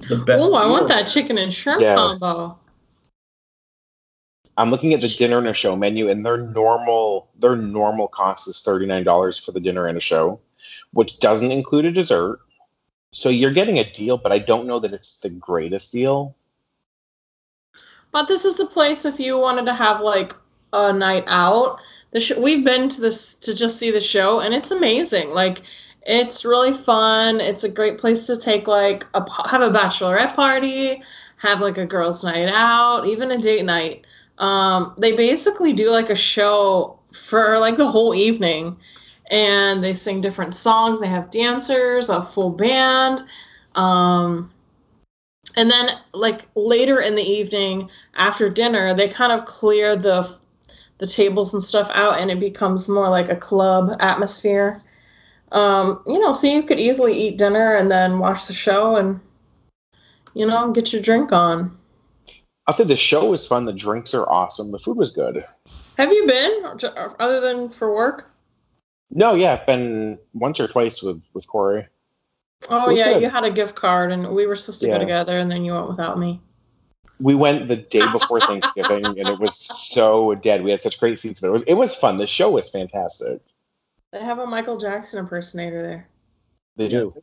[0.09, 0.43] the best.
[0.45, 1.95] Oh, I deal want that chicken and shrimp Yeah.
[1.97, 2.59] combo.
[4.59, 8.49] I'm looking at the dinner and a show menu, and their normal their normal cost
[8.49, 10.41] is thirty nine dollars for the dinner and a show,
[10.93, 12.41] which doesn't include a dessert.
[13.13, 16.37] So you're getting a deal, but I don't know that it's the greatest deal.
[18.13, 20.35] But this is the place if you wanted to have like
[20.73, 21.79] a night out.
[22.11, 25.31] The sh- we've been to this to just see the show, and it's amazing.
[25.31, 25.63] Like,
[26.03, 27.41] it's really fun.
[27.41, 31.03] It's a great place to take like a have a bachelorette party,
[31.37, 34.07] have like a girls' night out, even a date night.
[34.39, 38.77] Um, they basically do like a show for like the whole evening,
[39.29, 41.01] and they sing different songs.
[41.01, 43.23] They have dancers, a full band.
[43.75, 44.51] Um,
[45.57, 50.29] and then like later in the evening after dinner they kind of clear the
[50.99, 54.77] the tables and stuff out and it becomes more like a club atmosphere
[55.53, 59.21] um, you know so you could easily eat dinner and then watch the show and
[60.35, 61.77] you know get your drink on
[62.67, 63.65] I'll say the show was fun.
[63.65, 64.73] The drinks are awesome.
[64.73, 65.43] The food was good.
[65.97, 68.31] have you been or ju- or other than for work
[69.11, 71.87] No, yeah, I've been once or twice with with Corey.
[72.71, 73.23] oh yeah good.
[73.23, 74.95] you had a gift card and we were supposed to Yeah.
[74.95, 76.41] go together and then you went without me
[77.21, 80.63] We went the day before Thanksgiving, and it was so dead.
[80.63, 82.17] We had such great seats, but it was it was fun.
[82.19, 83.41] The show was fantastic.
[84.13, 86.09] they have a michael jackson impersonator there
[86.77, 87.15] They do.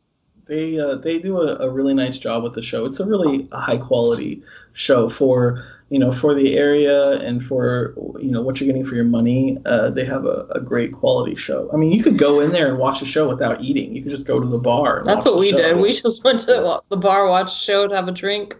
[0.47, 2.85] They uh, they do a, a really nice job with the show.
[2.85, 8.31] It's a really high quality show for you know for the area and for you
[8.31, 9.57] know what you're getting for your money.
[9.65, 11.69] Uh, they have a, a great quality show.
[11.73, 13.95] I mean, you could go in there and watch the show without eating.
[13.95, 14.99] You could just go to the bar.
[14.99, 15.57] And that's watch what the we show.
[15.57, 18.55] did we just went to the bar watch a show to have a drink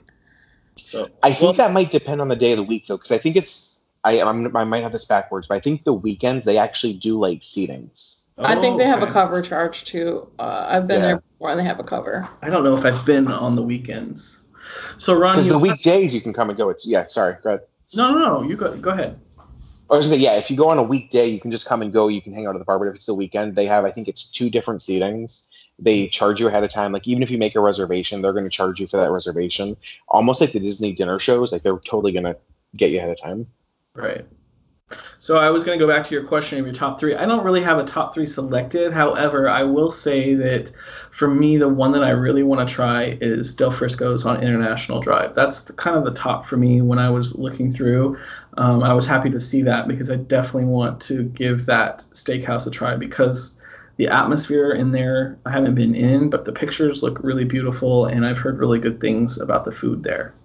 [0.78, 3.12] So, I think well, that might depend on the day of the week, though, because
[3.12, 3.84] I think it's.
[4.04, 7.20] I I'm, I might have this backwards, but I think the weekends they actually do
[7.20, 8.25] like seatings.
[8.38, 10.28] I think they have a cover charge too.
[10.38, 11.08] Uh, I've been Yeah.
[11.08, 12.28] there before and they have a cover.
[12.42, 14.46] I don't know if I've been on the weekends.
[14.98, 16.70] So Ron, Because you the weekdays you can come and go.
[16.70, 17.06] It's yeah.
[17.08, 17.62] Sorry, go ahead.
[17.96, 19.20] no, no, no, you go go ahead.
[19.90, 20.34] I was gonna say yeah.
[20.34, 22.08] If you go on a weekday, you can just come and go.
[22.08, 22.80] You can hang out at the bar.
[22.80, 25.48] But if it's the weekend, they have I think it's two different seatings.
[25.78, 26.92] They charge you ahead of time.
[26.92, 29.76] Like even if you make a reservation, they're going to charge you for that reservation.
[30.08, 31.52] Almost like the Disney dinner shows.
[31.52, 32.38] Like they're totally going to
[32.78, 33.48] get you ahead of time.
[33.94, 34.26] Right.
[35.26, 37.16] So I was going to go back to your question of your top three.
[37.16, 38.94] I don't really have a top three selected.
[38.94, 40.72] However, I will say that
[41.10, 45.00] for me, the one that I really want to try is Del Frisco's on International
[45.00, 45.34] Drive.
[45.34, 48.20] That's the, kind of the top for me when I was looking through.
[48.58, 52.68] Um, I was happy to see that because I definitely want to give that steakhouse
[52.68, 53.60] a try because
[53.98, 58.24] the atmosphere in there, I haven't been in, but the pictures look really beautiful and
[58.24, 60.36] I've heard really good things about the food there.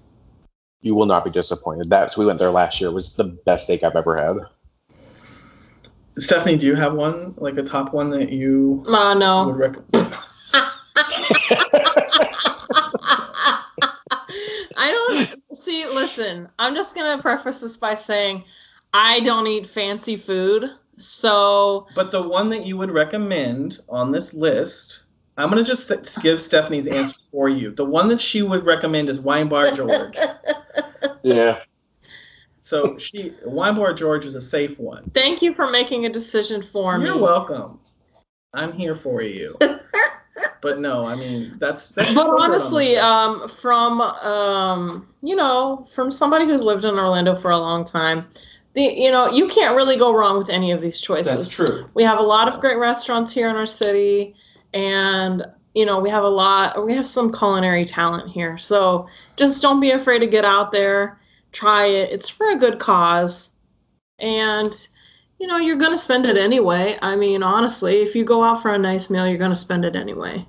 [0.82, 1.90] You will not be disappointed.
[1.90, 2.90] That's we went there last year.
[2.90, 4.36] It was the best steak I've ever had.
[6.18, 9.52] Stephanie, do you have one, like a top one that you Uh, would no.
[9.52, 9.86] recommend?
[14.76, 15.86] I don't see.
[15.86, 18.44] Listen, I'm just gonna preface this by saying
[18.94, 24.34] I don't eat fancy food, so But the one that you would recommend on this
[24.34, 25.04] list,
[25.36, 25.90] I'm gonna just
[26.22, 27.70] give Stephanie's answer for you.
[27.70, 30.16] The one that she would recommend is Wine Bar George.
[31.22, 31.60] Yeah.
[32.62, 35.10] So she Wine Bar George is a safe one.
[35.14, 37.06] thank you for making a decision for me.
[37.06, 37.78] You're welcome.
[38.54, 39.56] I'm here for you.
[40.60, 41.90] but no, I mean that's.
[41.92, 46.84] that's but appropriate on the honestly, um, from um, you know, from somebody who's lived
[46.84, 48.26] in Orlando for a long time,
[48.74, 51.34] the you know, you can't really go wrong with any of these choices.
[51.34, 51.88] that's true.
[51.94, 54.34] We have a lot of great restaurants here in our city,
[54.74, 55.42] and
[55.74, 56.84] you know, we have a lot.
[56.84, 59.06] We have some culinary talent here, so
[59.36, 61.20] just don't be afraid to get out there
[61.52, 62.12] try it.
[62.12, 63.50] It's for a good cause.
[64.18, 64.72] And
[65.38, 66.98] you know, you're going to spend it anyway.
[67.00, 69.86] I mean, honestly, if you go out for a nice meal, you're going to spend
[69.86, 70.46] it anyway.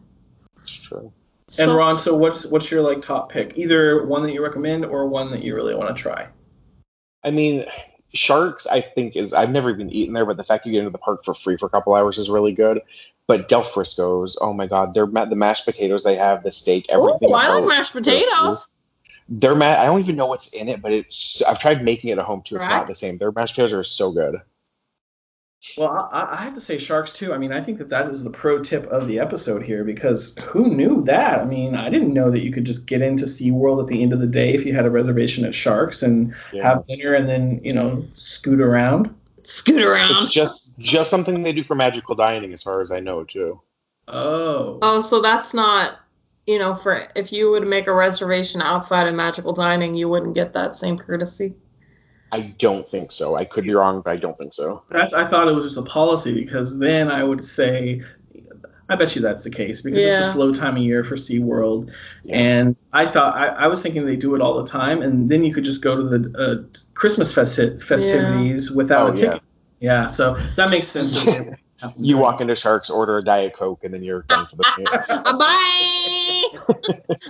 [0.59, 1.13] It's true.
[1.59, 3.57] And Ron, so what's what's your like top pick?
[3.57, 6.27] Either one that you recommend or one that you really want to try.
[7.23, 7.65] I mean,
[8.13, 10.89] Sharks, I think is I've never even eaten there, but the fact you get into
[10.89, 12.81] the park for free for a couple hours is really good.
[13.27, 17.29] But Del Frisco's, oh my god, they're the mashed potatoes they have, the steak, everything.
[17.31, 18.67] Oh, I like mashed potatoes.
[19.29, 22.17] They're ma- I don't even know what's in it, but it's I've tried making it
[22.17, 22.57] at home too.
[22.57, 22.79] It's right.
[22.79, 23.17] not the same.
[23.17, 24.35] Their mashed potatoes are so good.
[25.77, 27.33] Well, I, I, have to say sharks too.
[27.33, 30.35] I mean, I think that that is the pro tip of the episode here because
[30.39, 31.39] who knew that?
[31.39, 34.11] I mean, I didn't know that you could just get into SeaWorld at the end
[34.11, 36.63] of the day if you had a reservation at Sharks and yeah.
[36.63, 39.13] have dinner and then, you know, scoot around.
[39.43, 40.15] Scoot around.
[40.15, 43.61] It's just just something they do for magical dining as far as I know too.
[44.07, 44.79] Oh.
[44.81, 45.99] Oh, so that's not
[46.47, 50.33] you know, for if you would make a reservation outside of magical dining, you wouldn't
[50.33, 51.55] get that same courtesy.
[52.31, 53.35] I don't think so.
[53.35, 54.83] I could be wrong, but I don't think so.
[54.89, 58.03] That's I thought it was just a policy because then I would say
[58.91, 60.19] I bet you that's the case because yeah.
[60.19, 61.91] it's a slow time of year for SeaWorld.
[62.23, 62.37] Yeah.
[62.37, 65.45] And I thought I, I, was thinking they do it all the time and then
[65.45, 68.75] you could just go to the uh, Christmas festi- festivities yeah.
[68.75, 69.41] without oh, a ticket.
[69.79, 70.07] Yeah.
[70.07, 71.25] so that makes sense.
[71.97, 74.83] you walk into Sharks, order a Diet Coke, and then you're done for the day.
[75.07, 76.43] Bye.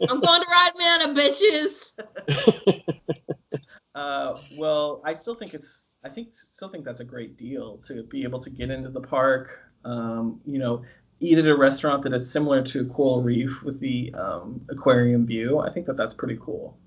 [0.10, 1.94] I'm going to ride man, bitches.
[4.02, 8.04] Uh, well, I still think it's I think still think that's a great deal to
[8.04, 9.60] be able to get into the park.
[9.86, 10.84] Um, you know,
[11.20, 15.60] eat at a restaurant that is similar to Coral Reef with the um, aquarium view.
[15.60, 16.78] I think that that's pretty cool.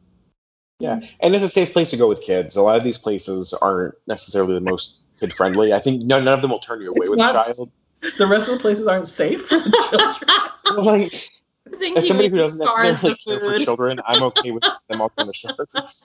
[0.81, 2.57] Yeah, and it's a safe place to go with kids.
[2.57, 5.72] A lot of these places aren't necessarily the most kid friendly.
[5.72, 7.70] I think none, none of them will turn you away it's with a child.
[8.18, 10.85] The rest of the places aren't safe for the children.
[10.85, 11.31] like,
[11.96, 15.33] as somebody who doesn't necessarily care for children, I'm okay with them all going to
[15.33, 16.05] sharks.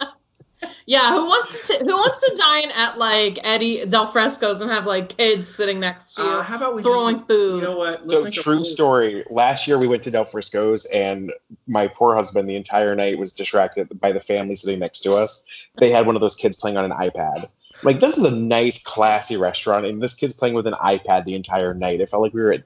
[0.86, 4.86] Yeah, who wants to who wants to dine at like Eddie Del Frisco's and have
[4.86, 6.28] like kids sitting next to you?
[6.28, 7.56] Uh, how about we throwing just, food?
[7.58, 8.10] You know what?
[8.10, 9.24] so true story.
[9.30, 11.32] Last year we went to Del Frisco's and
[11.68, 15.46] my poor husband the entire night was distracted by the family sitting next to us.
[15.78, 17.46] They had one of those kids playing on an iPad.
[17.84, 21.36] Like this is a nice, classy restaurant, and this kid's playing with an iPad the
[21.36, 22.02] entire night.
[22.02, 22.64] It felt like we were at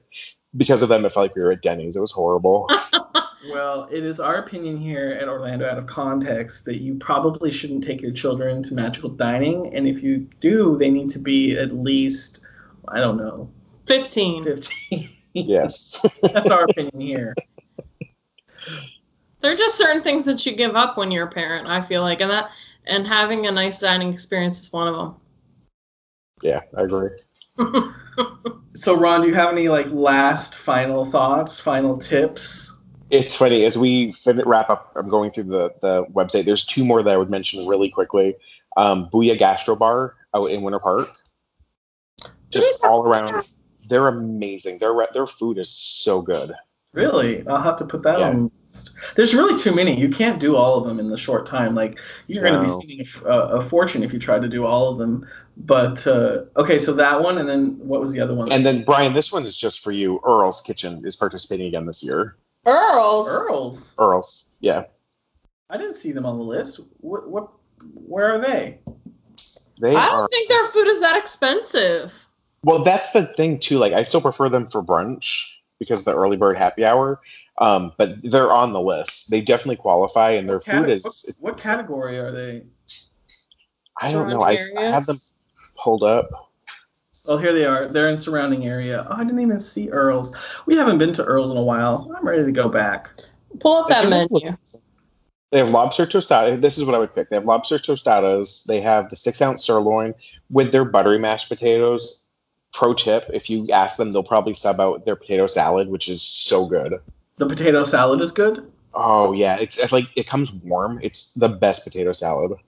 [0.56, 1.04] because of them.
[1.04, 1.96] It felt like we were at Denny's.
[1.96, 2.68] It was horrible.
[3.50, 7.84] Well, it is our opinion here at Orlando Out of Context that you probably shouldn't
[7.84, 11.72] take your children to magical dining, and if you do, they need to be at
[11.72, 12.46] least,
[12.88, 13.50] I don't know,
[13.86, 14.44] 15.
[14.44, 15.10] 15.
[15.34, 16.06] Yes.
[16.22, 17.34] That's our opinion here.
[19.40, 22.02] There are just certain things that you give up when you're a parent, I feel
[22.02, 22.50] like, and that
[22.86, 25.14] and having a nice dining experience is one of them.
[26.42, 27.10] Yeah, I agree.
[28.74, 32.73] so Ron, do you have any like last final thoughts, final tips?
[33.14, 34.92] It's funny as we fin- wrap up.
[34.96, 36.44] I'm going through the the website.
[36.44, 38.34] There's two more that I would mention really quickly.
[38.76, 41.08] Um, Bulla Gastrobar out in Winter Park,
[42.50, 43.46] just all around.
[43.88, 44.78] They're amazing.
[44.78, 46.54] Their their food is so good.
[46.92, 48.28] Really, I'll have to put that yeah.
[48.28, 48.50] on.
[49.14, 49.96] There's really too many.
[49.96, 51.76] You can't do all of them in the short time.
[51.76, 52.50] Like you're no.
[52.50, 55.28] going to be spending a, a, fortune if you try to do all of them.
[55.56, 58.50] But uh, okay, so that one, and then what was the other one?
[58.50, 60.20] And then Brian, this one is just for you.
[60.24, 62.36] Earl's Kitchen is participating again this year.
[62.66, 63.28] Earls.
[63.28, 63.94] Earls.
[63.98, 64.50] Earls.
[64.60, 64.84] Yeah.
[65.70, 66.80] I didn't see them on the list.
[66.98, 67.28] What?
[67.28, 67.50] What?
[67.94, 68.78] Where are they?
[69.80, 69.94] They.
[69.94, 72.12] I don't are, think their food is that expensive.
[72.62, 73.78] Well, that's the thing too.
[73.78, 77.20] Like, I still prefer them for brunch because the early bird happy hour.
[77.58, 79.30] Um, but they're on the list.
[79.30, 81.36] They definitely qualify, and their food is.
[81.40, 82.64] What, what, category are they?
[84.00, 84.42] I don't know.
[84.42, 85.18] I, I have them
[85.76, 86.50] pulled up.
[87.26, 87.86] Oh, here they are.
[87.86, 89.06] They're in surrounding area.
[89.08, 90.36] Oh, I didn't even see Earl's.
[90.66, 92.12] We haven't been to Earl's in a while.
[92.16, 93.10] I'm ready to go back.
[93.60, 94.56] Pull up that menu.
[95.50, 96.60] They have lobster tostada.
[96.60, 97.30] This is what I would pick.
[97.30, 98.64] They have lobster tostadas.
[98.66, 100.14] They have the six ounce sirloin
[100.50, 102.28] with their buttery mashed potatoes.
[102.72, 106.22] Pro tip: if you ask them, they'll probably sub out their potato salad, which is
[106.22, 107.00] so good.
[107.36, 108.68] The potato salad is good.
[108.92, 110.98] Oh yeah, it's, it's like it comes warm.
[111.02, 112.58] It's the best potato salad.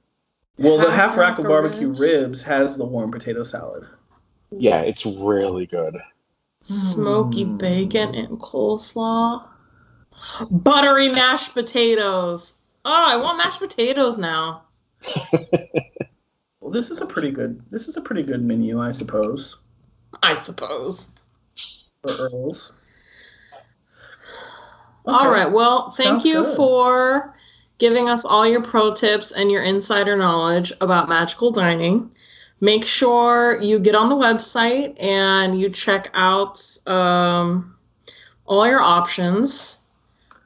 [0.58, 2.00] Well, the half rack of barbecue ribs.
[2.00, 3.86] ribs has the warm potato salad.
[4.50, 6.00] Yeah, it's really good.
[6.62, 7.58] Smoky mm.
[7.58, 9.46] bacon and coleslaw.
[10.50, 12.54] Buttery mashed potatoes.
[12.84, 14.62] Oh, I want mashed potatoes now.
[16.60, 17.62] well, this is a pretty good.
[17.70, 19.60] This is a pretty good menu, I suppose.
[20.22, 21.14] I suppose.
[22.02, 22.82] For Earls.
[25.06, 25.16] Okay.
[25.16, 25.50] All right.
[25.50, 26.56] Well, thank Sounds you good.
[26.56, 27.34] for
[27.78, 32.12] giving us all your pro tips and your insider knowledge about magical dining
[32.60, 37.76] make sure you get on the website and you check out um,
[38.46, 39.78] all your options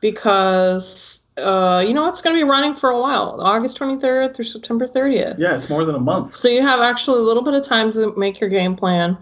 [0.01, 4.45] because uh, you know, it's going to be running for a while, August 23rd through
[4.45, 5.39] September 30th.
[5.39, 6.35] Yeah, it's more than a month.
[6.35, 9.17] So you have actually a little bit of time to make your game plan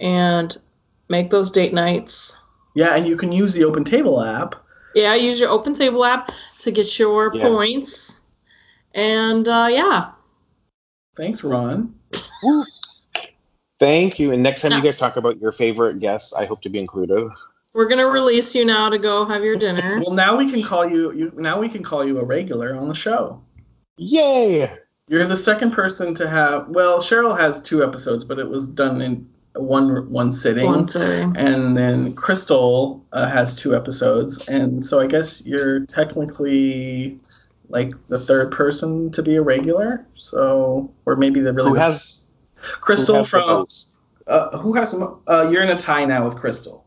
[0.00, 0.56] and
[1.08, 2.36] make those date nights.
[2.74, 4.54] Yeah, and you can use the Open Table app.
[4.94, 7.48] Yeah, use your Open Table app to get your Yeah.
[7.48, 8.20] points.
[8.94, 10.10] And uh, yeah,
[11.20, 11.94] Thanks, Ron.
[13.78, 14.32] Thank you.
[14.32, 14.78] And next time No.
[14.78, 17.28] you guys talk about your favorite guests, I hope to be included.
[17.74, 20.00] we're going to release you now to go have your dinner.
[20.06, 21.12] Well, now we can call you.
[21.12, 23.42] You now we can call you a regular on the show.
[23.98, 24.70] Yay!
[25.08, 26.68] You're the second person to have.
[26.68, 30.64] Well, Cheryl has two episodes, but it was done in one one sitting.
[30.64, 31.36] One thing.
[31.36, 37.20] And then Crystal uh, has two episodes, and so I guess you're technically
[37.70, 40.04] like the third person to be a regular.
[40.16, 43.98] So, or maybe the really Who has Crystal who has from most?
[44.26, 45.20] uh, who has some.
[45.26, 46.84] Uh, you're in a tie now with Crystal.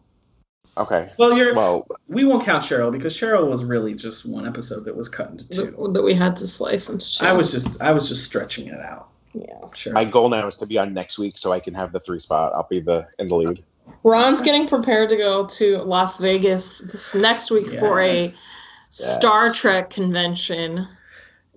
[0.78, 1.08] Okay.
[1.18, 1.54] Well, you're.
[1.54, 5.30] Well, we won't count Cheryl because Cheryl was really just one episode that was cut
[5.30, 5.72] into two.
[5.72, 7.26] That that we had to slice into two.
[7.26, 9.10] I was just I was just stretching it out.
[9.34, 9.48] Yeah.
[9.74, 9.94] Sure.
[9.94, 12.20] my goal now is to be on next week so I can have the three
[12.20, 12.54] spot.
[12.54, 13.64] I'll be the in the lead.
[14.04, 18.32] Ron's getting prepared to go to Las Vegas this next week for a
[19.00, 19.16] Yes.
[19.16, 20.88] Star Trek convention.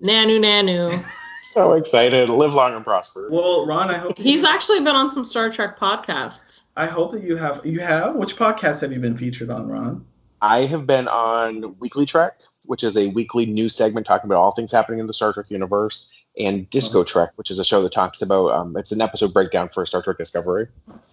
[0.01, 1.03] Nanu Nanu.
[1.49, 2.27] So excited!
[2.27, 3.29] Live long and prosper.
[3.31, 6.65] Well, Ron, I hope He's you, actually been on some Star Trek podcasts.
[6.75, 10.05] I hope that you have you have which podcast have you been featured on, Ron?
[10.41, 14.51] I have been on Weekly Trek, which is a weekly news segment talking about all
[14.51, 17.91] things happening in the Star Trek universe, and Disco Trek, which is a show that
[17.91, 18.51] talks about.
[18.51, 20.67] Um, it's an episode breakdown for Star Trek Discovery.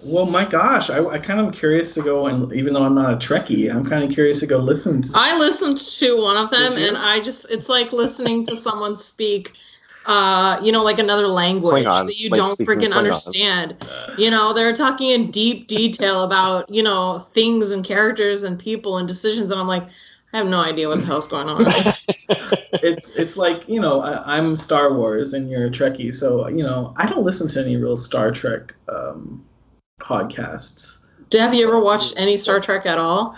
[0.04, 2.94] Well, my gosh, I, I kind of am curious to go and even though I'm
[2.94, 5.02] not a Trekkie, I'm kind of curious to go listen.
[5.02, 8.98] To, I listened to one of them and I just it's like listening to someone
[8.98, 9.52] speak
[10.06, 12.96] uh you know like another language Klingon, that you like don't speaking freaking Klingon.
[12.96, 13.88] understand.
[14.18, 18.98] You know, they're talking in deep detail about, you know, things and characters and people
[18.98, 19.84] and decisions and I'm like
[20.34, 21.64] I have no idea what the hell's going on.
[22.82, 26.64] it's it's like you know I, I'm Star Wars and you're a Trekkie, so you
[26.64, 29.44] know I don't listen to any real Star Trek um,
[30.00, 31.04] podcasts.
[31.32, 33.36] Have you ever watched any Star Trek at all?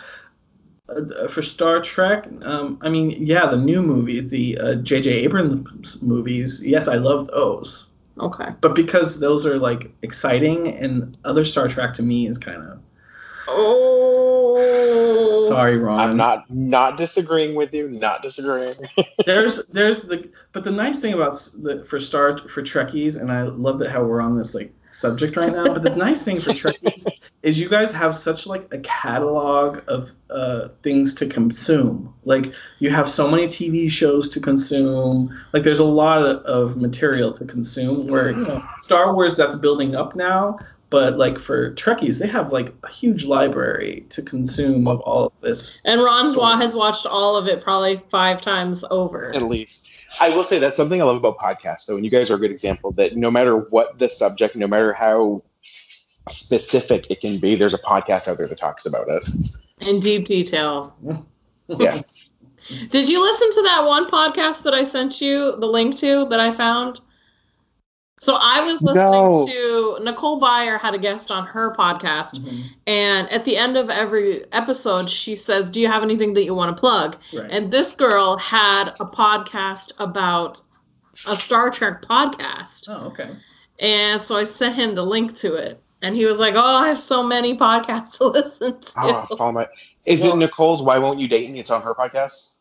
[0.88, 5.10] Uh, for Star Trek, um, I mean, yeah, the new movie, the uh, J.J.
[5.24, 6.66] Abrams movies.
[6.66, 7.90] Yes, I love those.
[8.18, 8.48] Okay.
[8.62, 12.80] but because those are like exciting and other Star Trek to me is kind of
[13.48, 15.46] Oh.
[15.48, 15.98] sorry, Ron.
[16.00, 17.88] I'm not not disagreeing with you.
[17.88, 18.74] Not disagreeing.
[19.26, 23.42] There's there's the but the nice thing about the for Star for Trekkies and I
[23.42, 25.64] love that how we're on this like subject right now.
[25.66, 27.06] But the nice thing for Trekkies
[27.46, 32.12] is you guys have such like a catalog of uh, things to consume.
[32.24, 35.32] Like you have so many TV shows to consume.
[35.52, 38.08] Like there's a lot of, of material to consume.
[38.08, 40.58] Where you know Star Wars that's building up now,
[40.90, 45.32] but like for Trekkies they have like a huge library to consume of all of
[45.40, 45.84] this.
[45.86, 49.32] And Ron So- Wa has watched all of it probably five times over.
[49.32, 49.92] At least.
[50.20, 52.38] I will say that's something I love about podcasts, though, and you guys are a
[52.38, 55.42] good example that no matter what the subject, no matter how
[56.28, 59.28] specific it can be, there's a podcast out there that talks about it.
[59.80, 60.96] In deep detail.
[61.68, 62.00] Yeah.
[62.90, 66.38] Did you listen to that one podcast that I sent you the link to that
[66.38, 67.00] I found?
[68.20, 69.46] So I was listening No.
[69.46, 72.62] to Nicole Byer had a guest on her podcast, Mhm.
[72.86, 76.54] and at the end of every episode, she says, "Do you have anything that you
[76.54, 77.50] want to plug?" Right.
[77.50, 80.60] And this girl had a podcast about
[81.26, 83.30] a Star Trek podcast, oh, okay.
[83.80, 86.88] and so I sent him the link to it, and he was like, "Oh, I
[86.88, 89.66] have so many podcasts to listen to." Oh, follow my.
[90.04, 91.58] Is Well- it Nicole's Why Won't You Date Me?
[91.58, 92.52] It's on her podcast.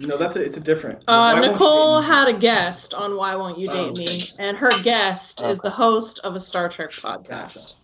[0.00, 1.04] No, that's a, it's a different.
[1.06, 5.42] Uh, Nicole had a guest on Why Won't You Oh, Date Me, and her guest
[5.42, 7.74] is the host of a Star Trek podcast.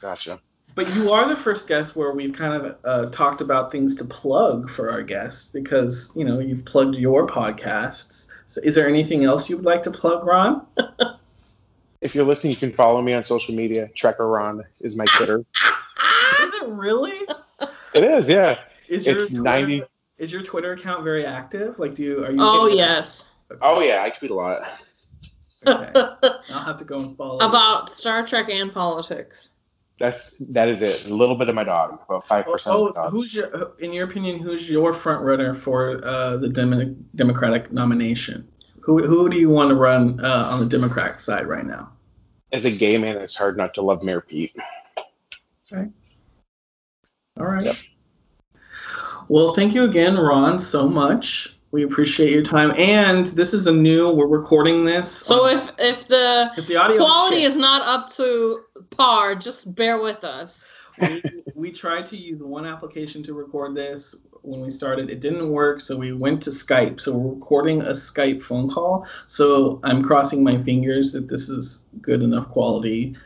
[0.00, 0.38] Gotcha.
[0.74, 4.06] But you are the first guest where we've kind of uh, talked about things to
[4.06, 8.28] plug for our guests because you know you've plugged your podcasts.
[8.46, 10.66] So is there anything else you would like to plug, Ron?
[12.02, 13.88] If you're listening, you can follow me on social media.
[13.96, 15.38] Trekker Ron is my Twitter.
[15.38, 17.18] Is it really?
[17.94, 18.58] It is, yeah.
[18.88, 19.82] Is your It's Twitter, 90
[20.18, 21.78] Is your Twitter account very active?
[21.78, 22.36] Like, do you are you?
[22.40, 24.62] Oh hitting- yes, Oh yeah, I tweet a lot.
[25.64, 25.90] Okay.
[26.50, 27.38] I'll have to go and follow.
[27.38, 29.50] about Star Trek and politics.
[30.00, 31.08] That's that is it.
[31.08, 32.76] A little bit of my dog, about five Oh, percent.
[32.96, 33.72] oh, who's your?
[33.78, 38.48] In your opinion, who's your front runner for uh, the Demo- Democratic nomination?
[38.82, 41.92] Who who do you want to run uh, on the Democratic side right now?
[42.52, 44.54] As a gay man, it's hard not to love Mayor Pete.
[47.38, 47.88] All right.
[49.28, 51.56] Well, thank you again, Ron, so much.
[51.70, 52.72] We appreciate your time.
[52.76, 54.12] And this is a new.
[54.12, 55.10] We're recording this.
[55.10, 59.34] So on- if if the if the audio quality shit, is not up to par,
[59.34, 60.70] just bear with us.
[61.00, 61.22] we,
[61.54, 64.16] we tried to use one application to record this.
[64.42, 65.10] When we started.
[65.10, 67.00] It didn't work, so we went to Skype.
[67.00, 69.06] So we're recording a Skype phone call.
[69.26, 73.16] So I'm crossing my fingers that this is good enough quality.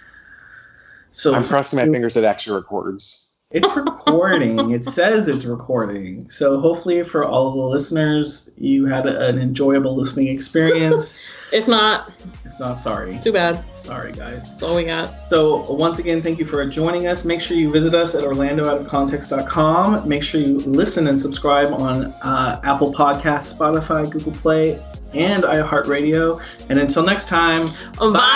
[1.12, 3.25] So I'm crossing my fingers it actually records.
[3.52, 4.72] It's recording.
[4.72, 6.28] it says it's recording.
[6.30, 11.28] So hopefully for all of the listeners, you had an enjoyable listening experience.
[11.52, 12.08] If not,
[12.44, 13.20] if not, sorry.
[13.22, 13.64] too bad.
[13.76, 14.50] Sorry, guys.
[14.50, 15.14] That's all we got.
[15.30, 17.24] So once again, thank you for joining us.
[17.24, 20.08] Make sure you visit us at orlandooutofcontext.com.
[20.08, 24.72] Make sure you listen and subscribe on uh, Apple Podcasts, Spotify, Google Play,
[25.14, 26.44] and iHeartRadio.
[26.68, 27.68] And until next time,
[28.00, 28.26] Bye.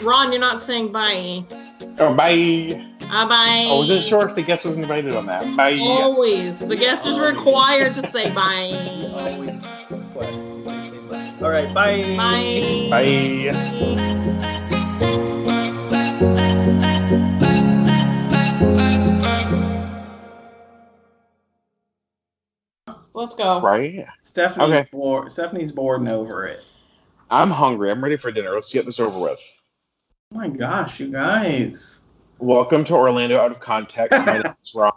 [0.00, 1.44] Ron, you're not saying bye.
[1.98, 2.84] Oh, bye.
[3.02, 3.66] Uh, bye bye.
[3.68, 5.56] I wasn't sure if the guest was invited on that.
[5.56, 5.78] Bye.
[5.80, 6.60] Always.
[6.60, 8.70] The guest is required to say bye.
[9.14, 9.98] always to say
[10.64, 11.42] bye.
[11.42, 12.02] All right, bye.
[12.16, 12.88] Bye.
[12.90, 13.52] Bye.
[23.14, 23.60] Let's go.
[23.60, 24.06] Right?
[24.22, 24.88] Stephanie's Okay.
[24.90, 25.30] bored.
[25.32, 26.60] Stephanie's bored and over it.
[27.30, 27.90] I'm hungry.
[27.90, 28.52] I'm ready for dinner.
[28.54, 29.40] Let's get this over with.
[30.32, 32.00] Oh my gosh, you guys.
[32.38, 34.24] Welcome to Orlando Out of Context.
[34.24, 34.92] My name is Ron.